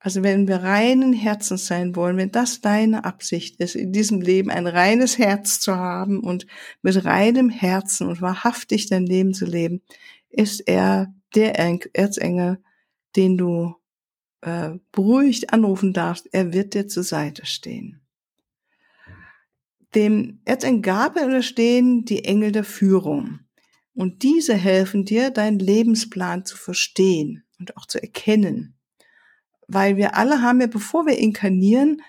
Also 0.00 0.22
wenn 0.22 0.46
wir 0.46 0.62
reinen 0.62 1.12
Herzens 1.12 1.66
sein 1.66 1.96
wollen, 1.96 2.16
wenn 2.16 2.30
das 2.30 2.60
deine 2.60 3.04
Absicht 3.04 3.56
ist, 3.60 3.74
in 3.74 3.92
diesem 3.92 4.20
Leben 4.20 4.50
ein 4.50 4.66
reines 4.66 5.18
Herz 5.18 5.58
zu 5.58 5.74
haben 5.74 6.20
und 6.20 6.46
mit 6.82 7.04
reinem 7.04 7.50
Herzen 7.50 8.06
und 8.06 8.22
wahrhaftig 8.22 8.88
dein 8.88 9.06
Leben 9.06 9.34
zu 9.34 9.44
leben, 9.44 9.82
ist 10.30 10.60
er 10.68 11.12
der 11.34 11.58
Erzengel, 11.58 12.62
den 13.16 13.36
du 13.36 13.74
äh, 14.42 14.70
beruhigt 14.92 15.52
anrufen 15.52 15.92
darfst. 15.92 16.28
Er 16.32 16.52
wird 16.52 16.74
dir 16.74 16.86
zur 16.86 17.02
Seite 17.02 17.44
stehen. 17.44 18.00
Dem 19.96 20.40
Erzengel 20.44 20.82
Gabriel 20.82 21.26
unterstehen 21.26 22.04
die 22.04 22.24
Engel 22.24 22.52
der 22.52 22.64
Führung. 22.64 23.40
Und 23.94 24.22
diese 24.22 24.54
helfen 24.54 25.04
dir, 25.04 25.30
deinen 25.30 25.58
Lebensplan 25.58 26.44
zu 26.44 26.56
verstehen 26.56 27.42
und 27.58 27.76
auch 27.76 27.86
zu 27.86 28.00
erkennen 28.00 28.77
weil 29.68 29.96
wir 29.96 30.16
alle 30.16 30.42
haben 30.42 30.60
ja, 30.60 30.66
bevor 30.66 31.06
wir 31.06 31.18
inkarnieren, 31.18 32.02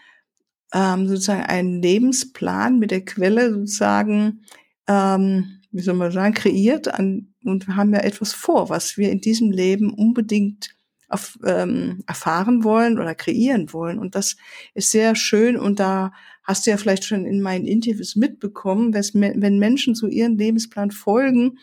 ähm, 0.73 1.07
sozusagen 1.07 1.43
einen 1.43 1.81
Lebensplan 1.81 2.79
mit 2.79 2.91
der 2.91 3.05
Quelle 3.05 3.53
sozusagen, 3.53 4.45
ähm, 4.87 5.59
wie 5.71 5.81
soll 5.81 5.95
man 5.95 6.11
sagen, 6.11 6.33
kreiert 6.33 6.87
an, 6.87 7.33
und 7.43 7.67
wir 7.67 7.75
haben 7.75 7.93
ja 7.93 7.99
etwas 7.99 8.33
vor, 8.33 8.69
was 8.69 8.97
wir 8.97 9.11
in 9.11 9.21
diesem 9.21 9.51
Leben 9.51 9.93
unbedingt 9.93 10.75
auf, 11.07 11.39
ähm, 11.43 12.03
erfahren 12.07 12.63
wollen 12.63 12.99
oder 12.99 13.15
kreieren 13.15 13.73
wollen. 13.73 13.97
Und 13.97 14.15
das 14.15 14.37
ist 14.73 14.91
sehr 14.91 15.15
schön 15.15 15.57
und 15.57 15.79
da 15.79 16.11
hast 16.43 16.65
du 16.65 16.71
ja 16.71 16.77
vielleicht 16.77 17.03
schon 17.03 17.25
in 17.25 17.41
meinen 17.41 17.65
Interviews 17.65 18.15
mitbekommen, 18.15 18.93
wenn 18.93 19.59
Menschen 19.59 19.95
zu 19.95 20.07
ihrem 20.07 20.37
Lebensplan 20.37 20.91
folgen 20.91 21.59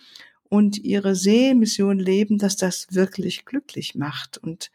und 0.49 0.79
ihre 0.79 1.15
Seemission 1.15 1.99
leben, 1.99 2.39
dass 2.39 2.57
das 2.57 2.87
wirklich 2.91 3.45
glücklich 3.45 3.95
macht 3.95 4.39
und 4.39 4.71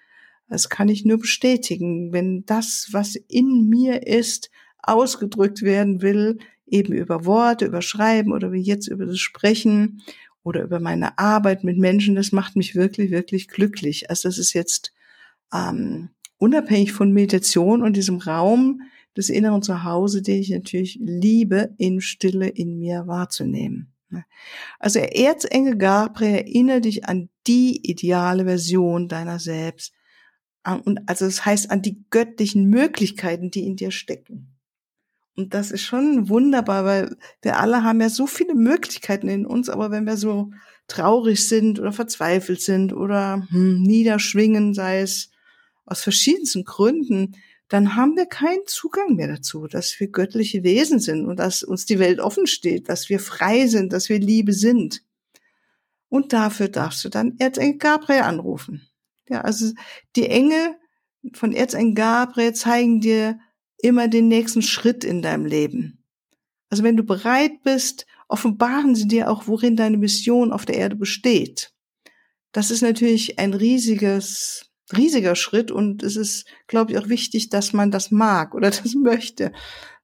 das 0.52 0.68
kann 0.68 0.90
ich 0.90 1.06
nur 1.06 1.18
bestätigen. 1.18 2.12
Wenn 2.12 2.46
das, 2.46 2.90
was 2.92 3.16
in 3.16 3.70
mir 3.70 4.06
ist, 4.06 4.52
ausgedrückt 4.84 5.62
werden 5.62 6.02
will, 6.02 6.40
eben 6.68 6.92
über 6.94 7.26
Worte, 7.26 7.66
über 7.66 7.82
Schreiben 7.82 8.34
oder 8.34 8.52
wie 8.52 8.62
jetzt 8.62 8.88
über 8.88 9.06
das 9.06 9.20
Sprechen 9.20 10.02
oder 10.44 10.64
über 10.64 10.82
meine 10.82 11.18
Arbeit 11.18 11.64
mit 11.64 11.78
Menschen, 11.78 12.16
das 12.16 12.34
macht 12.34 12.58
mich 12.58 12.76
wirklich, 12.76 13.12
wirklich 13.12 13.48
glücklich. 13.48 14.10
Also 14.10 14.28
das 14.28 14.38
ist 14.38 14.52
jetzt 14.52 14.92
ähm, 15.54 16.10
unabhängig 16.38 16.92
von 16.92 17.14
Meditation 17.14 17.82
und 17.82 17.96
diesem 17.96 18.18
Raum 18.18 18.82
des 19.16 19.30
inneren 19.30 19.62
Zuhause, 19.62 20.22
den 20.22 20.42
ich 20.42 20.50
natürlich 20.50 21.00
liebe, 21.02 21.74
in 21.78 22.02
Stille 22.02 22.50
in 22.50 22.78
mir 22.78 23.08
wahrzunehmen. 23.08 23.94
Also 24.80 25.00
Erzengel 25.00 25.78
Gabriel, 25.78 26.36
erinnere 26.36 26.82
dich 26.82 27.06
an 27.06 27.30
die 27.48 27.90
ideale 27.90 28.44
Version 28.44 29.08
deiner 29.08 29.40
selbst, 29.40 29.94
und 30.64 31.02
also 31.08 31.26
das 31.26 31.46
heißt 31.46 31.72
an 31.72 31.82
die 31.82 32.04
göttlichen 32.10 32.70
Möglichkeiten, 32.70 33.52
die 33.52 33.66
in 33.66 33.76
dir 33.76 33.92
stecken. 33.92 34.52
Und 35.36 35.54
das 35.54 35.72
ist 35.72 35.84
schon 35.84 36.30
wunderbar, 36.30 36.86
weil 36.86 37.16
wir 37.42 37.58
alle 37.58 37.84
haben 37.84 38.02
ja 38.02 38.10
so 38.10 38.28
viele 38.28 38.54
Möglichkeiten 38.54 39.28
in 39.28 39.46
uns, 39.46 39.70
aber 39.70 39.90
wenn 39.90 40.06
wir 40.06 40.18
so 40.18 40.52
traurig 40.88 41.48
sind 41.48 41.80
oder 41.80 41.94
verzweifelt 41.94 42.62
sind 42.62 42.94
oder 42.94 43.48
hm, 43.50 43.82
niederschwingen, 43.82 44.74
sei 44.74 45.02
es 45.02 45.32
aus 45.86 46.02
verschiedensten 46.02 46.64
Gründen, 46.66 47.38
dann 47.70 47.96
haben 47.96 48.18
wir 48.18 48.26
keinen 48.26 48.68
Zugang 48.68 49.16
mehr 49.16 49.30
dazu, 49.30 49.68
dass 49.68 49.98
wir 50.00 50.10
göttliche 50.10 50.64
Wesen 50.64 51.00
sind 51.00 51.26
und 51.26 51.38
dass 51.38 51.64
uns 51.64 51.86
die 51.86 52.00
Welt 52.00 52.20
offen 52.20 52.46
steht, 52.46 52.90
dass 52.90 53.08
wir 53.08 53.20
frei 53.20 53.68
sind, 53.68 53.94
dass 53.94 54.10
wir 54.10 54.20
Liebe 54.20 54.52
sind. 54.52 55.02
Und 56.10 56.34
dafür 56.34 56.68
darfst 56.68 57.06
du 57.06 57.10
dann 57.10 57.38
Erzengel 57.40 57.78
Gabriel 57.78 58.24
anrufen. 58.24 58.91
Ja, 59.30 59.42
also 59.42 59.74
die 60.16 60.28
Engel 60.28 60.76
von 61.34 61.54
Erzengel 61.54 61.94
Gabriel 61.94 62.54
zeigen 62.54 63.00
dir 63.02 63.40
immer 63.82 64.08
den 64.08 64.28
nächsten 64.28 64.62
Schritt 64.62 65.04
in 65.04 65.22
deinem 65.22 65.46
Leben. 65.46 66.04
Also 66.70 66.84
wenn 66.84 66.98
du 66.98 67.04
bereit 67.04 67.64
bist, 67.64 68.06
offenbaren 68.28 68.96
sie 68.96 69.08
dir 69.08 69.30
auch, 69.30 69.48
worin 69.48 69.76
deine 69.76 69.98
Mission 69.98 70.52
auf 70.52 70.66
der 70.66 70.78
Erde 70.78 70.96
besteht. 70.96 71.74
Das 72.54 72.72
ist 72.72 72.82
natürlich 72.82 73.40
ein 73.40 73.54
riesiges, 73.54 74.72
riesiger 74.96 75.36
Schritt 75.36 75.72
und 75.72 76.04
es 76.04 76.16
ist, 76.16 76.46
glaube 76.68 76.92
ich, 76.92 76.98
auch 76.98 77.10
wichtig, 77.10 77.50
dass 77.50 77.74
man 77.74 77.92
das 77.92 78.12
mag 78.12 78.56
oder 78.56 78.70
das 78.72 78.96
möchte, 78.96 79.52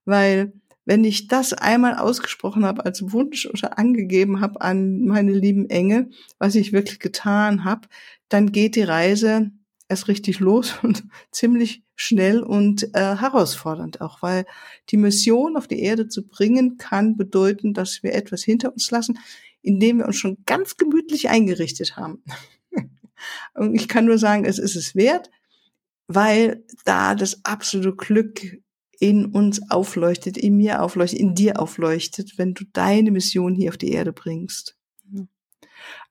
weil 0.05 0.53
wenn 0.87 1.03
ich 1.03 1.27
das 1.27 1.51
einmal 1.51 1.95
ausgesprochen 1.97 2.65
habe 2.65 2.85
als 2.85 3.11
Wunsch 3.11 3.45
oder 3.45 3.77
angegeben 3.77 4.39
habe 4.39 4.61
an 4.61 5.03
meine 5.03 5.33
lieben 5.33 5.69
Engel, 5.69 6.09
was 6.39 6.55
ich 6.55 6.71
wirklich 6.71 6.99
getan 6.99 7.65
habe, 7.65 7.89
dann 8.29 8.51
geht 8.51 8.75
die 8.75 8.83
Reise 8.83 9.51
erst 9.89 10.07
richtig 10.07 10.39
los 10.39 10.75
und 10.83 11.03
ziemlich 11.31 11.83
schnell 11.95 12.43
und 12.43 12.95
äh, 12.95 13.15
herausfordernd 13.17 14.01
auch, 14.01 14.21
weil 14.21 14.45
die 14.89 14.97
Mission 14.97 15.57
auf 15.57 15.67
die 15.67 15.81
Erde 15.81 16.07
zu 16.07 16.27
bringen 16.27 16.77
kann 16.77 17.17
bedeuten, 17.17 17.73
dass 17.73 18.03
wir 18.03 18.13
etwas 18.13 18.43
hinter 18.43 18.71
uns 18.71 18.91
lassen, 18.91 19.17
indem 19.61 19.99
wir 19.99 20.05
uns 20.05 20.17
schon 20.17 20.37
ganz 20.45 20.77
gemütlich 20.77 21.29
eingerichtet 21.29 21.97
haben. 21.97 22.23
und 23.55 23.73
ich 23.73 23.87
kann 23.87 24.05
nur 24.05 24.19
sagen, 24.19 24.45
es 24.45 24.59
ist 24.59 24.75
es 24.75 24.95
wert, 24.95 25.31
weil 26.07 26.63
da 26.85 27.15
das 27.15 27.43
absolute 27.43 27.95
Glück 27.95 28.41
in 28.99 29.25
uns 29.25 29.69
aufleuchtet, 29.69 30.37
in 30.37 30.57
mir 30.57 30.81
aufleuchtet, 30.81 31.19
in 31.19 31.35
dir 31.35 31.59
aufleuchtet, 31.59 32.37
wenn 32.37 32.53
du 32.53 32.63
deine 32.73 33.11
Mission 33.11 33.55
hier 33.55 33.69
auf 33.69 33.77
die 33.77 33.91
Erde 33.91 34.13
bringst. 34.13 34.76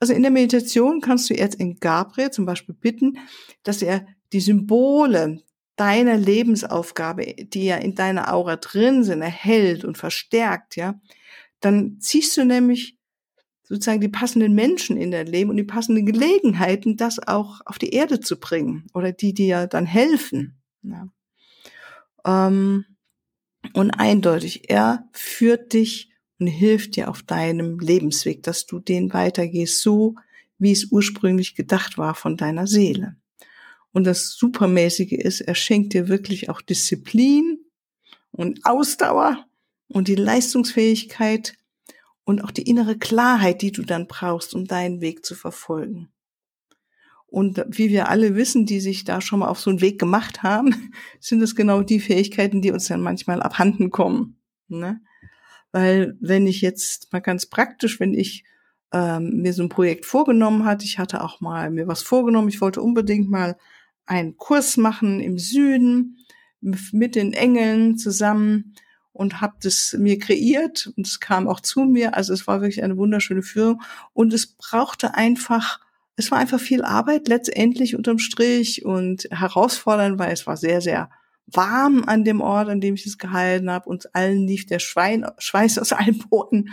Also 0.00 0.12
in 0.12 0.22
der 0.22 0.30
Meditation 0.30 1.00
kannst 1.00 1.30
du 1.30 1.34
jetzt 1.34 1.56
in 1.56 1.78
Gabriel 1.80 2.30
zum 2.30 2.46
Beispiel 2.46 2.74
bitten, 2.74 3.18
dass 3.62 3.82
er 3.82 4.06
die 4.32 4.40
Symbole 4.40 5.42
deiner 5.76 6.16
Lebensaufgabe, 6.16 7.34
die 7.38 7.66
ja 7.66 7.76
in 7.76 7.94
deiner 7.94 8.32
Aura 8.32 8.56
drin 8.56 9.04
sind, 9.04 9.22
erhält 9.22 9.84
und 9.84 9.98
verstärkt, 9.98 10.76
ja, 10.76 11.00
dann 11.60 12.00
ziehst 12.00 12.36
du 12.36 12.44
nämlich 12.44 12.98
sozusagen 13.62 14.00
die 14.00 14.08
passenden 14.08 14.54
Menschen 14.54 14.96
in 14.96 15.10
dein 15.10 15.26
Leben 15.26 15.50
und 15.50 15.56
die 15.56 15.64
passenden 15.64 16.06
Gelegenheiten, 16.06 16.96
das 16.96 17.18
auch 17.18 17.60
auf 17.66 17.78
die 17.78 17.90
Erde 17.90 18.20
zu 18.20 18.38
bringen 18.38 18.86
oder 18.94 19.12
die 19.12 19.34
dir 19.34 19.66
dann 19.66 19.86
helfen. 19.86 20.62
Ja. 20.82 21.08
Ähm, 22.24 22.84
und 23.72 23.90
eindeutig, 23.90 24.70
er 24.70 25.08
führt 25.12 25.72
dich 25.72 26.10
und 26.38 26.46
hilft 26.46 26.96
dir 26.96 27.08
auf 27.08 27.22
deinem 27.22 27.78
Lebensweg, 27.78 28.42
dass 28.42 28.66
du 28.66 28.78
den 28.78 29.12
weitergehst, 29.12 29.80
so 29.80 30.16
wie 30.58 30.72
es 30.72 30.86
ursprünglich 30.90 31.54
gedacht 31.54 31.98
war 31.98 32.14
von 32.14 32.36
deiner 32.36 32.66
Seele. 32.66 33.16
Und 33.92 34.04
das 34.04 34.32
Supermäßige 34.32 35.12
ist, 35.12 35.40
er 35.40 35.54
schenkt 35.54 35.94
dir 35.94 36.08
wirklich 36.08 36.50
auch 36.50 36.60
Disziplin 36.60 37.58
und 38.30 38.64
Ausdauer 38.64 39.46
und 39.88 40.08
die 40.08 40.16
Leistungsfähigkeit 40.16 41.54
und 42.24 42.42
auch 42.42 42.50
die 42.50 42.68
innere 42.68 42.98
Klarheit, 42.98 43.62
die 43.62 43.72
du 43.72 43.82
dann 43.82 44.06
brauchst, 44.06 44.54
um 44.54 44.66
deinen 44.66 45.00
Weg 45.00 45.24
zu 45.24 45.34
verfolgen. 45.34 46.08
Und 47.26 47.64
wie 47.68 47.88
wir 47.88 48.08
alle 48.08 48.34
wissen, 48.34 48.66
die 48.66 48.80
sich 48.80 49.04
da 49.04 49.20
schon 49.20 49.40
mal 49.40 49.48
auf 49.48 49.60
so 49.60 49.70
einen 49.70 49.80
Weg 49.80 49.98
gemacht 49.98 50.42
haben, 50.42 50.92
sind 51.20 51.42
es 51.42 51.54
genau 51.54 51.82
die 51.82 52.00
Fähigkeiten, 52.00 52.62
die 52.62 52.70
uns 52.72 52.86
dann 52.88 53.00
manchmal 53.00 53.42
abhanden 53.42 53.90
kommen. 53.90 54.38
Ne? 54.68 55.00
Weil 55.72 56.16
wenn 56.20 56.46
ich 56.46 56.60
jetzt 56.60 57.12
mal 57.12 57.20
ganz 57.20 57.46
praktisch, 57.46 58.00
wenn 58.00 58.14
ich 58.14 58.44
ähm, 58.92 59.42
mir 59.42 59.52
so 59.52 59.62
ein 59.62 59.68
Projekt 59.68 60.06
vorgenommen 60.06 60.64
hatte, 60.64 60.84
ich 60.84 60.98
hatte 60.98 61.22
auch 61.22 61.40
mal 61.40 61.70
mir 61.70 61.88
was 61.88 62.02
vorgenommen, 62.02 62.48
ich 62.48 62.60
wollte 62.60 62.80
unbedingt 62.80 63.28
mal 63.28 63.56
einen 64.06 64.36
Kurs 64.36 64.76
machen 64.76 65.20
im 65.20 65.38
Süden 65.38 66.18
mit 66.60 67.14
den 67.14 67.32
Engeln 67.32 67.98
zusammen 67.98 68.74
und 69.12 69.40
habe 69.40 69.54
das 69.62 69.94
mir 69.98 70.18
kreiert 70.18 70.92
und 70.96 71.06
es 71.06 71.20
kam 71.20 71.48
auch 71.48 71.60
zu 71.60 71.80
mir. 71.80 72.16
Also 72.16 72.32
es 72.32 72.46
war 72.46 72.60
wirklich 72.60 72.82
eine 72.82 72.96
wunderschöne 72.96 73.42
Führung 73.42 73.82
und 74.12 74.32
es 74.32 74.46
brauchte 74.46 75.14
einfach, 75.14 75.80
es 76.16 76.30
war 76.30 76.38
einfach 76.38 76.60
viel 76.60 76.84
Arbeit 76.84 77.28
letztendlich 77.28 77.96
unterm 77.96 78.18
Strich 78.18 78.84
und 78.84 79.26
herausfordernd, 79.30 80.18
weil 80.18 80.32
es 80.32 80.46
war 80.46 80.56
sehr, 80.56 80.80
sehr 80.80 81.10
warm 81.46 82.04
an 82.06 82.24
dem 82.24 82.40
Ort, 82.40 82.68
an 82.68 82.80
dem 82.80 82.94
ich 82.94 83.06
es 83.06 83.18
gehalten 83.18 83.70
habe. 83.70 83.88
Uns 83.88 84.06
allen 84.06 84.46
lief 84.46 84.66
der 84.66 84.78
Schwein, 84.78 85.26
Schweiß 85.38 85.78
aus 85.78 85.92
allen 85.92 86.18
Boden. 86.18 86.70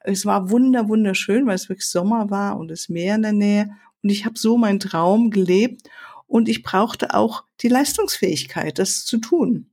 Es 0.00 0.24
war 0.26 0.50
wunder, 0.50 0.88
wunderschön, 0.88 1.46
weil 1.46 1.56
es 1.56 1.68
wirklich 1.68 1.88
Sommer 1.88 2.30
war 2.30 2.58
und 2.58 2.68
das 2.68 2.88
Meer 2.88 3.16
in 3.16 3.22
der 3.22 3.32
Nähe. 3.32 3.70
Und 4.02 4.10
ich 4.10 4.24
habe 4.24 4.38
so 4.38 4.56
meinen 4.56 4.80
Traum 4.80 5.30
gelebt 5.30 5.88
und 6.26 6.48
ich 6.48 6.62
brauchte 6.62 7.14
auch 7.14 7.44
die 7.60 7.68
Leistungsfähigkeit, 7.68 8.78
das 8.78 9.04
zu 9.04 9.18
tun. 9.18 9.70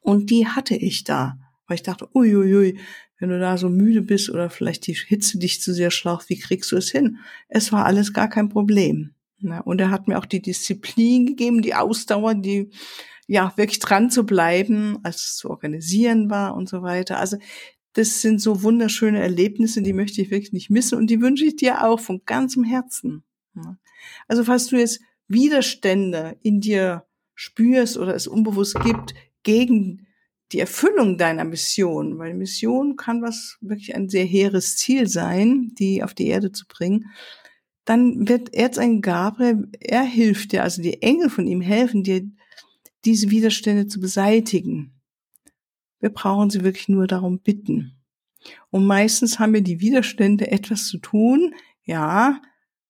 Und 0.00 0.30
die 0.30 0.46
hatte 0.46 0.74
ich 0.74 1.04
da, 1.04 1.38
weil 1.66 1.76
ich 1.76 1.82
dachte, 1.82 2.08
uiuiui, 2.14 2.78
wenn 3.18 3.30
du 3.30 3.40
da 3.40 3.58
so 3.58 3.68
müde 3.68 4.02
bist 4.02 4.30
oder 4.30 4.48
vielleicht 4.48 4.86
die 4.86 4.94
Hitze 4.94 5.38
dich 5.38 5.60
zu 5.60 5.74
sehr 5.74 5.90
schlaucht, 5.90 6.28
wie 6.28 6.38
kriegst 6.38 6.70
du 6.72 6.76
es 6.76 6.90
hin? 6.90 7.18
Es 7.48 7.72
war 7.72 7.84
alles 7.84 8.12
gar 8.12 8.28
kein 8.28 8.48
Problem. 8.48 9.14
Und 9.64 9.80
er 9.80 9.90
hat 9.90 10.08
mir 10.08 10.18
auch 10.18 10.26
die 10.26 10.42
Disziplin 10.42 11.26
gegeben, 11.26 11.62
die 11.62 11.74
Ausdauer, 11.74 12.34
die 12.34 12.70
ja 13.28 13.52
wirklich 13.56 13.78
dran 13.78 14.10
zu 14.10 14.26
bleiben, 14.26 14.98
als 15.04 15.24
es 15.24 15.36
zu 15.36 15.50
organisieren 15.50 16.30
war 16.30 16.56
und 16.56 16.68
so 16.68 16.82
weiter. 16.82 17.18
Also 17.18 17.36
das 17.92 18.20
sind 18.22 18.40
so 18.40 18.62
wunderschöne 18.62 19.20
Erlebnisse, 19.20 19.82
die 19.82 19.92
möchte 19.92 20.22
ich 20.22 20.30
wirklich 20.30 20.52
nicht 20.52 20.70
missen 20.70 20.98
und 20.98 21.08
die 21.08 21.20
wünsche 21.20 21.44
ich 21.44 21.56
dir 21.56 21.84
auch 21.84 22.00
von 22.00 22.22
ganzem 22.24 22.64
Herzen. 22.64 23.22
Also 24.26 24.44
falls 24.44 24.66
du 24.68 24.76
jetzt 24.76 25.00
Widerstände 25.28 26.38
in 26.42 26.60
dir 26.60 27.06
spürst 27.34 27.98
oder 27.98 28.14
es 28.14 28.26
unbewusst 28.26 28.80
gibt 28.82 29.14
gegen 29.42 30.06
die 30.52 30.60
Erfüllung 30.60 31.18
deiner 31.18 31.44
Mission, 31.44 32.18
weil 32.18 32.32
Mission 32.32 32.96
kann 32.96 33.20
was 33.20 33.58
wirklich 33.60 33.94
ein 33.94 34.08
sehr 34.08 34.24
hehres 34.24 34.76
Ziel 34.76 35.06
sein, 35.06 35.72
die 35.78 36.02
auf 36.02 36.14
die 36.14 36.28
Erde 36.28 36.52
zu 36.52 36.66
bringen, 36.66 37.10
dann 37.84 38.28
wird 38.28 38.54
Erzengel 38.54 39.02
Gabriel, 39.02 39.68
er 39.80 40.02
hilft 40.02 40.52
dir, 40.52 40.62
also 40.62 40.80
die 40.80 41.02
Engel 41.02 41.28
von 41.28 41.46
ihm 41.46 41.60
helfen 41.60 42.02
dir, 42.02 42.22
diese 43.04 43.30
Widerstände 43.30 43.86
zu 43.86 44.00
beseitigen. 44.00 45.00
Wir 46.00 46.10
brauchen 46.10 46.50
sie 46.50 46.62
wirklich 46.62 46.88
nur 46.88 47.06
darum 47.06 47.40
bitten. 47.40 47.98
Und 48.70 48.86
meistens 48.86 49.38
haben 49.38 49.54
wir 49.54 49.62
die 49.62 49.80
Widerstände 49.80 50.50
etwas 50.50 50.86
zu 50.86 50.98
tun, 50.98 51.54
ja, 51.82 52.40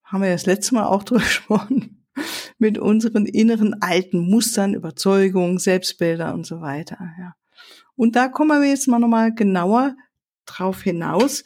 haben 0.03 0.23
wir 0.23 0.31
das 0.31 0.47
letzte 0.47 0.75
Mal 0.75 0.87
auch 0.87 1.03
drüber 1.05 1.21
gesprochen, 1.23 2.07
mit 2.59 2.79
unseren 2.79 3.27
inneren 3.27 3.81
alten 3.81 4.19
Mustern, 4.19 4.75
Überzeugungen, 4.75 5.59
Selbstbilder 5.59 6.35
und 6.35 6.45
so 6.45 6.61
weiter. 6.61 6.99
Ja. 7.19 7.35
Und 7.95 8.17
da 8.17 8.29
kommen 8.29 8.61
wir 8.61 8.69
jetzt 8.69 8.89
mal 8.89 8.99
nochmal 8.99 9.35
genauer 9.35 9.97
drauf 10.47 10.83
hinaus, 10.83 11.45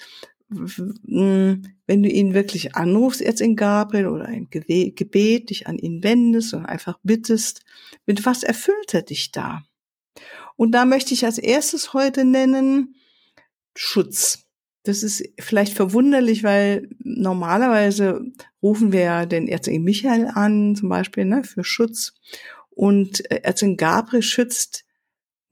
wenn 0.52 2.02
du 2.02 2.09
ihn 2.09 2.35
wirklich 2.35 2.75
anrufst, 2.75 3.21
jetzt 3.21 3.40
in 3.40 3.56
Gabriel 3.56 4.09
oder 4.09 4.26
ein 4.26 4.49
Gebet, 4.50 5.50
dich 5.50 5.66
an 5.66 5.78
ihn 5.78 6.02
wendest 6.02 6.54
und 6.54 6.66
einfach 6.66 6.99
bittest, 7.02 7.62
mit 8.06 8.25
was 8.25 8.42
erfüllt 8.42 8.94
er 8.94 9.02
dich 9.02 9.32
da? 9.32 9.64
Und 10.56 10.73
da 10.73 10.85
möchte 10.85 11.14
ich 11.14 11.25
als 11.25 11.38
erstes 11.38 11.92
heute 11.92 12.25
nennen 12.25 12.94
Schutz. 13.75 14.47
Das 14.85 15.02
ist 15.02 15.23
vielleicht 15.38 15.75
verwunderlich, 15.75 16.42
weil 16.42 16.88
normalerweise 16.99 18.25
rufen 18.62 18.92
wir 18.92 19.00
ja 19.00 19.26
den 19.26 19.49
Erzengel 19.49 19.80
Michael 19.80 20.28
an, 20.35 20.75
zum 20.76 20.88
Beispiel, 20.88 21.25
ne, 21.25 21.44
für 21.44 21.64
Schutz. 21.64 22.14
Und 22.71 23.30
äh, 23.30 23.40
Erzengel 23.42 23.76
Gabriel 23.76 24.23
schützt 24.23 24.81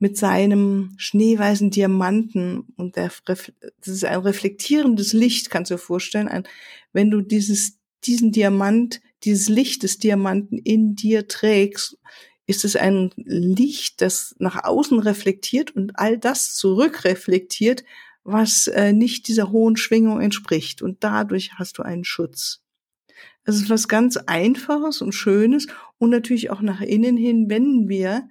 mit 0.01 0.17
seinem 0.17 0.95
schneeweißen 0.97 1.69
Diamanten 1.69 2.61
und 2.75 2.95
der, 2.95 3.11
das 3.25 3.51
ist 3.85 4.03
ein 4.03 4.21
reflektierendes 4.21 5.13
Licht, 5.13 5.51
kannst 5.51 5.69
du 5.69 5.75
dir 5.75 5.79
vorstellen. 5.79 6.27
Ein, 6.27 6.47
wenn 6.91 7.11
du 7.11 7.21
dieses, 7.21 7.77
diesen 8.03 8.31
Diamant, 8.31 8.99
dieses 9.23 9.47
Licht 9.47 9.83
des 9.83 9.99
Diamanten 9.99 10.57
in 10.57 10.95
dir 10.95 11.27
trägst, 11.27 11.99
ist 12.47 12.65
es 12.65 12.75
ein 12.75 13.11
Licht, 13.15 14.01
das 14.01 14.35
nach 14.39 14.63
außen 14.63 14.97
reflektiert 14.97 15.69
und 15.75 15.99
all 15.99 16.17
das 16.17 16.55
zurückreflektiert, 16.55 17.83
was 18.23 18.65
äh, 18.65 18.93
nicht 18.93 19.27
dieser 19.27 19.51
hohen 19.51 19.77
Schwingung 19.77 20.19
entspricht. 20.19 20.81
Und 20.81 21.03
dadurch 21.03 21.51
hast 21.59 21.77
du 21.77 21.83
einen 21.83 22.05
Schutz. 22.05 22.63
Es 23.43 23.55
ist 23.55 23.69
was 23.69 23.87
ganz 23.87 24.17
Einfaches 24.17 25.03
und 25.03 25.13
Schönes 25.13 25.67
und 25.99 26.09
natürlich 26.09 26.49
auch 26.49 26.61
nach 26.61 26.81
innen 26.81 27.17
hin, 27.17 27.51
wenn 27.51 27.87
wir 27.87 28.27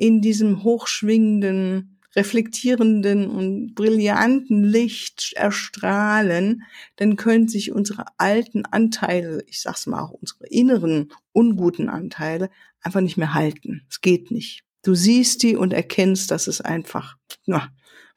in 0.00 0.22
diesem 0.22 0.62
hochschwingenden, 0.64 1.98
reflektierenden 2.16 3.28
und 3.28 3.74
brillanten 3.74 4.64
Licht 4.64 5.34
erstrahlen, 5.36 6.62
dann 6.96 7.16
können 7.16 7.48
sich 7.48 7.70
unsere 7.70 8.06
alten 8.16 8.64
Anteile, 8.64 9.44
ich 9.46 9.60
sag's 9.60 9.86
mal 9.86 10.02
auch 10.02 10.12
unsere 10.12 10.46
inneren 10.46 11.12
unguten 11.32 11.90
Anteile, 11.90 12.48
einfach 12.80 13.02
nicht 13.02 13.18
mehr 13.18 13.34
halten. 13.34 13.82
Es 13.90 14.00
geht 14.00 14.30
nicht. 14.30 14.64
Du 14.82 14.94
siehst 14.94 15.42
die 15.42 15.54
und 15.54 15.74
erkennst, 15.74 16.30
dass 16.30 16.46
es 16.46 16.62
einfach, 16.62 17.16
na, 17.44 17.68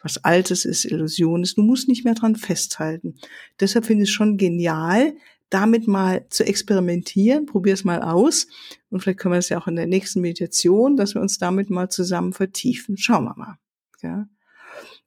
was 0.01 0.23
Altes 0.23 0.63
ist, 0.63 0.85
Illusion 0.85 1.43
ist. 1.43 1.57
Du 1.57 1.63
musst 1.63 1.89
nicht 1.89 2.05
mehr 2.05 2.15
dran 2.15 2.37
festhalten. 2.37 3.15
Deshalb 3.59 3.85
finde 3.85 4.03
ich 4.03 4.09
es 4.09 4.15
schon 4.15 4.37
genial, 4.37 5.15
damit 5.53 5.87
mal 5.87 6.27
zu 6.29 6.45
experimentieren. 6.45 7.45
Probier 7.45 7.73
es 7.73 7.83
mal 7.83 8.01
aus. 8.01 8.47
Und 8.89 9.01
vielleicht 9.01 9.19
können 9.19 9.33
wir 9.33 9.39
es 9.39 9.49
ja 9.49 9.59
auch 9.59 9.67
in 9.67 9.75
der 9.75 9.87
nächsten 9.87 10.21
Meditation, 10.21 10.97
dass 10.97 11.13
wir 11.13 11.21
uns 11.21 11.37
damit 11.37 11.69
mal 11.69 11.89
zusammen 11.89 12.33
vertiefen. 12.33 12.97
Schauen 12.97 13.25
wir 13.25 13.35
mal. 13.37 13.57
Ja. 14.01 14.27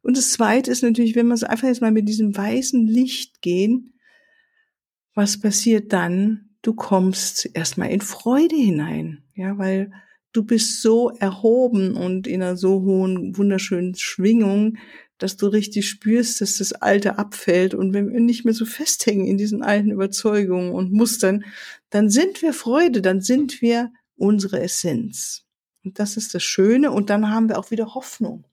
Und 0.03 0.17
das 0.17 0.31
zweite 0.31 0.71
ist 0.71 0.83
natürlich, 0.83 1.17
wenn 1.17 1.27
wir 1.27 1.35
es 1.35 1.43
einfach 1.43 1.67
jetzt 1.67 1.81
mal 1.81 1.91
mit 1.91 2.09
diesem 2.09 2.37
weißen 2.37 2.87
Licht 2.87 3.43
gehen, 3.43 3.95
was 5.15 5.41
passiert 5.41 5.93
dann? 5.93 6.51
Du 6.63 6.75
kommst 6.75 7.51
erstmal 7.55 7.91
in 7.91 8.01
Freude 8.01 8.57
hinein. 8.57 9.25
Ja, 9.35 9.59
weil 9.59 9.91
du 10.33 10.45
bist 10.45 10.83
so 10.83 11.11
erhoben 11.11 11.95
und 11.95 12.27
in 12.27 12.43
einer 12.43 12.57
so 12.57 12.83
hohen, 12.83 13.37
wunderschönen 13.37 13.95
Schwingung, 13.95 14.77
dass 15.19 15.37
du 15.37 15.47
richtig 15.47 15.89
spürst, 15.89 16.41
dass 16.41 16.59
das 16.59 16.73
Alte 16.73 17.19
abfällt. 17.19 17.75
Und 17.75 17.95
wenn 17.95 18.13
wir 18.13 18.21
nicht 18.21 18.45
mehr 18.45 18.55
so 18.55 18.65
festhängen 18.65 19.27
in 19.27 19.39
diesen 19.39 19.63
alten 19.63 19.91
Überzeugungen 19.91 20.73
und 20.73 20.93
Mustern, 20.93 21.45
dann 21.91 22.11
sind 22.11 22.43
wir 22.43 22.53
Freude, 22.53 23.03
dann 23.03 23.21
sind 23.21 23.63
wir 23.63 23.93
unsere 24.17 24.61
Essenz. 24.61 25.45
Und 25.85 25.99
das 25.99 26.17
ist 26.17 26.35
das 26.35 26.43
Schöne. 26.43 26.91
Und 26.91 27.11
dann 27.11 27.31
haben 27.31 27.49
wir 27.49 27.59
auch 27.59 27.71
wieder 27.71 27.95
Hoffnung 27.95 28.45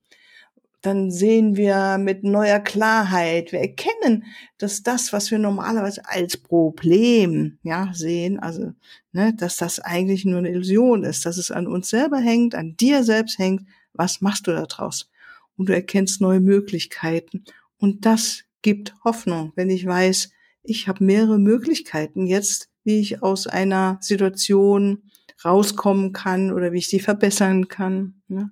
dann 0.84 1.12
sehen 1.12 1.56
wir 1.56 1.98
mit 1.98 2.26
neuer 2.26 2.60
Klarheit, 2.60 3.54
wir 3.54 3.62
erkennen, 3.62 4.26
dass 4.58 4.84
das, 4.84 5.14
was 5.14 5.32
wir 5.32 5.40
normalerweise 5.40 6.02
als 6.06 6.36
Problem, 6.36 7.58
ja, 7.64 7.90
sehen, 7.94 8.38
also, 8.38 8.74
ne, 9.14 9.34
dass 9.34 9.56
das 9.56 9.80
eigentlich 9.80 10.26
nur 10.26 10.40
eine 10.40 10.50
Illusion 10.50 11.06
ist, 11.06 11.26
dass 11.26 11.38
es 11.38 11.52
an 11.52 11.68
uns 11.68 11.90
selber 11.90 12.18
hängt, 12.18 12.54
an 12.54 12.76
dir 12.76 13.04
selbst 13.06 13.40
hängt. 13.40 13.66
Was 13.94 14.20
machst 14.20 14.46
du 14.46 14.52
da 14.52 14.66
draus? 14.66 15.10
Und 15.58 15.70
du 15.70 15.74
erkennst 15.74 16.22
neue 16.22 16.40
Möglichkeiten. 16.40 17.44
Und 17.78 18.06
das 18.06 18.44
gibt 18.62 18.96
Hoffnung, 19.04 19.52
wenn 19.56 19.70
ich 19.70 19.86
weiß, 19.86 20.30
ich 20.64 20.88
habe 20.88 21.04
mehrere 21.04 21.38
Möglichkeiten 21.38 22.26
jetzt, 22.26 22.70
wie 22.84 23.00
ich 23.00 23.22
aus 23.22 23.48
einer 23.48 23.98
Situation 24.02 25.04
rauskommen 25.44 26.14
kann 26.14 26.52
oder 26.52 26.72
wie 26.72 26.78
ich 26.78 26.88
sie 26.88 27.00
verbessern 27.00 27.68
kann. 27.68 28.22
Ne? 28.28 28.52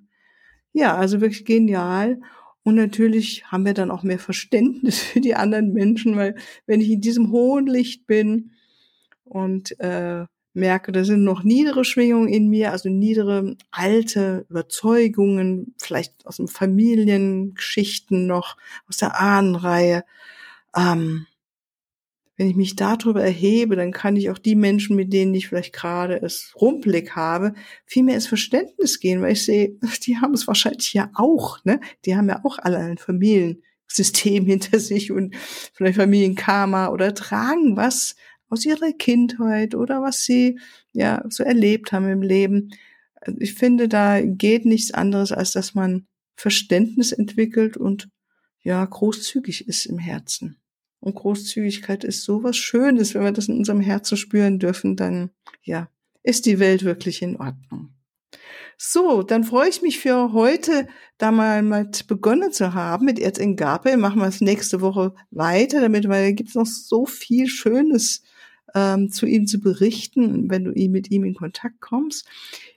Ja, 0.72 0.96
also 0.96 1.20
wirklich 1.20 1.44
genial. 1.44 2.20
Und 2.62 2.76
natürlich 2.76 3.44
haben 3.46 3.64
wir 3.64 3.74
dann 3.74 3.90
auch 3.90 4.02
mehr 4.02 4.18
Verständnis 4.18 4.98
für 5.00 5.20
die 5.20 5.34
anderen 5.34 5.72
Menschen, 5.72 6.16
weil 6.16 6.36
wenn 6.66 6.80
ich 6.80 6.90
in 6.90 7.00
diesem 7.00 7.30
hohen 7.30 7.66
Licht 7.66 8.06
bin 8.06 8.52
und 9.24 9.78
äh, 9.80 10.26
merke, 10.54 10.92
da 10.92 11.04
sind 11.04 11.24
noch 11.24 11.42
niedere 11.42 11.84
Schwingungen 11.84 12.28
in 12.28 12.48
mir, 12.48 12.72
also 12.72 12.88
niedere 12.88 13.56
alte 13.70 14.46
Überzeugungen, 14.48 15.74
vielleicht 15.78 16.26
aus 16.26 16.36
den 16.36 16.48
Familiengeschichten 16.48 18.26
noch, 18.26 18.56
aus 18.88 18.98
der 18.98 19.18
Ahnenreihe, 19.20 20.04
ähm, 20.76 21.26
wenn 22.36 22.48
ich 22.48 22.56
mich 22.56 22.76
darüber 22.76 23.22
erhebe, 23.22 23.76
dann 23.76 23.92
kann 23.92 24.16
ich 24.16 24.30
auch 24.30 24.38
die 24.38 24.56
Menschen, 24.56 24.96
mit 24.96 25.12
denen 25.12 25.34
ich 25.34 25.48
vielleicht 25.48 25.72
gerade 25.72 26.20
es 26.20 26.52
rumpelig 26.60 27.14
habe, 27.14 27.54
viel 27.84 28.02
mehr 28.02 28.14
ins 28.14 28.26
Verständnis 28.26 29.00
gehen, 29.00 29.20
weil 29.22 29.32
ich 29.32 29.44
sehe, 29.44 29.76
die 30.06 30.16
haben 30.16 30.34
es 30.34 30.46
wahrscheinlich 30.46 30.92
ja 30.92 31.10
auch, 31.14 31.64
ne? 31.64 31.80
Die 32.04 32.16
haben 32.16 32.28
ja 32.28 32.40
auch 32.44 32.58
alle 32.58 32.78
ein 32.78 32.98
Familiensystem 32.98 34.46
hinter 34.46 34.80
sich 34.80 35.12
und 35.12 35.36
vielleicht 35.74 35.96
Familienkarma 35.96 36.88
oder 36.88 37.14
tragen 37.14 37.76
was 37.76 38.16
aus 38.52 38.66
ihrer 38.66 38.92
Kindheit 38.92 39.74
oder 39.74 40.02
was 40.02 40.24
sie 40.24 40.60
ja 40.92 41.24
so 41.30 41.42
erlebt 41.42 41.90
haben 41.90 42.06
im 42.08 42.20
Leben. 42.20 42.70
Ich 43.38 43.54
finde, 43.54 43.88
da 43.88 44.20
geht 44.20 44.66
nichts 44.66 44.92
anderes, 44.92 45.32
als 45.32 45.52
dass 45.52 45.74
man 45.74 46.06
Verständnis 46.36 47.12
entwickelt 47.12 47.78
und 47.78 48.10
ja, 48.62 48.84
großzügig 48.84 49.66
ist 49.68 49.86
im 49.86 49.98
Herzen. 49.98 50.58
Und 51.00 51.14
Großzügigkeit 51.14 52.04
ist 52.04 52.24
sowas 52.24 52.56
Schönes, 52.56 53.14
wenn 53.14 53.24
wir 53.24 53.32
das 53.32 53.48
in 53.48 53.56
unserem 53.56 53.80
Herzen 53.80 54.16
spüren 54.16 54.58
dürfen, 54.58 54.96
dann, 54.96 55.30
ja, 55.62 55.88
ist 56.22 56.44
die 56.44 56.58
Welt 56.58 56.84
wirklich 56.84 57.22
in 57.22 57.36
Ordnung. 57.36 57.94
So, 58.76 59.22
dann 59.22 59.44
freue 59.44 59.68
ich 59.68 59.80
mich 59.80 59.98
für 59.98 60.32
heute, 60.32 60.86
da 61.16 61.30
mal 61.30 61.62
mit 61.62 62.06
begonnen 62.06 62.52
zu 62.52 62.74
haben 62.74 63.06
mit 63.06 63.18
Erzingape. 63.18 63.96
Machen 63.96 64.20
wir 64.20 64.28
es 64.28 64.40
nächste 64.40 64.80
Woche 64.80 65.14
weiter, 65.30 65.80
damit, 65.80 66.08
weil 66.08 66.26
da 66.26 66.32
gibt 66.32 66.50
es 66.50 66.54
noch 66.54 66.66
so 66.66 67.06
viel 67.06 67.46
Schönes 67.46 68.22
ähm, 68.74 69.10
zu 69.10 69.26
ihm 69.26 69.46
zu 69.46 69.60
berichten, 69.60 70.50
wenn 70.50 70.64
du 70.64 70.70
mit 70.88 71.10
ihm 71.10 71.24
in 71.24 71.34
Kontakt 71.34 71.80
kommst. 71.80 72.26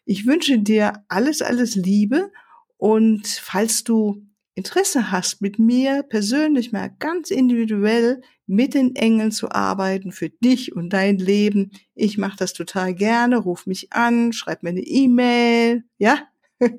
Ich 0.06 0.26
wünsche 0.26 0.60
dir 0.60 1.04
alles, 1.08 1.42
alles 1.42 1.76
Liebe 1.76 2.32
und 2.78 3.28
falls 3.28 3.84
du 3.84 4.26
Interesse 4.56 5.12
hast, 5.12 5.42
mit 5.42 5.60
mir 5.60 6.04
persönlich 6.04 6.72
mal 6.72 6.90
ganz 7.00 7.30
individuell 7.30 8.22
mit 8.48 8.74
den 8.74 8.96
Engeln 8.96 9.32
zu 9.32 9.52
arbeiten 9.52 10.14
für 10.14 10.30
dich 10.30 10.74
und 10.74 10.92
dein 10.92 11.18
Leben. 11.18 11.72
Ich 11.94 12.18
mache 12.18 12.38
das 12.38 12.54
total 12.54 12.94
gerne. 12.94 13.38
Ruf 13.38 13.66
mich 13.66 13.92
an, 13.92 14.32
schreib 14.32 14.64
mir 14.64 14.70
eine 14.70 14.82
E-Mail, 14.82 15.84
ja? 15.98 16.20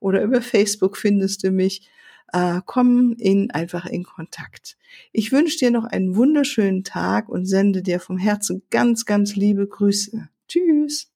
Oder 0.00 0.22
über 0.22 0.40
Facebook 0.40 0.96
findest 0.96 1.44
du 1.44 1.50
mich. 1.50 1.90
Äh, 2.32 2.60
komm 2.66 3.14
in, 3.18 3.50
einfach 3.50 3.86
in 3.86 4.04
Kontakt. 4.04 4.76
Ich 5.12 5.32
wünsche 5.32 5.58
dir 5.58 5.70
noch 5.70 5.84
einen 5.84 6.16
wunderschönen 6.16 6.84
Tag 6.84 7.28
und 7.28 7.46
sende 7.46 7.82
dir 7.82 8.00
vom 8.00 8.18
Herzen 8.18 8.62
ganz, 8.70 9.04
ganz 9.04 9.36
liebe 9.36 9.66
Grüße. 9.66 10.28
Tschüss. 10.48 11.10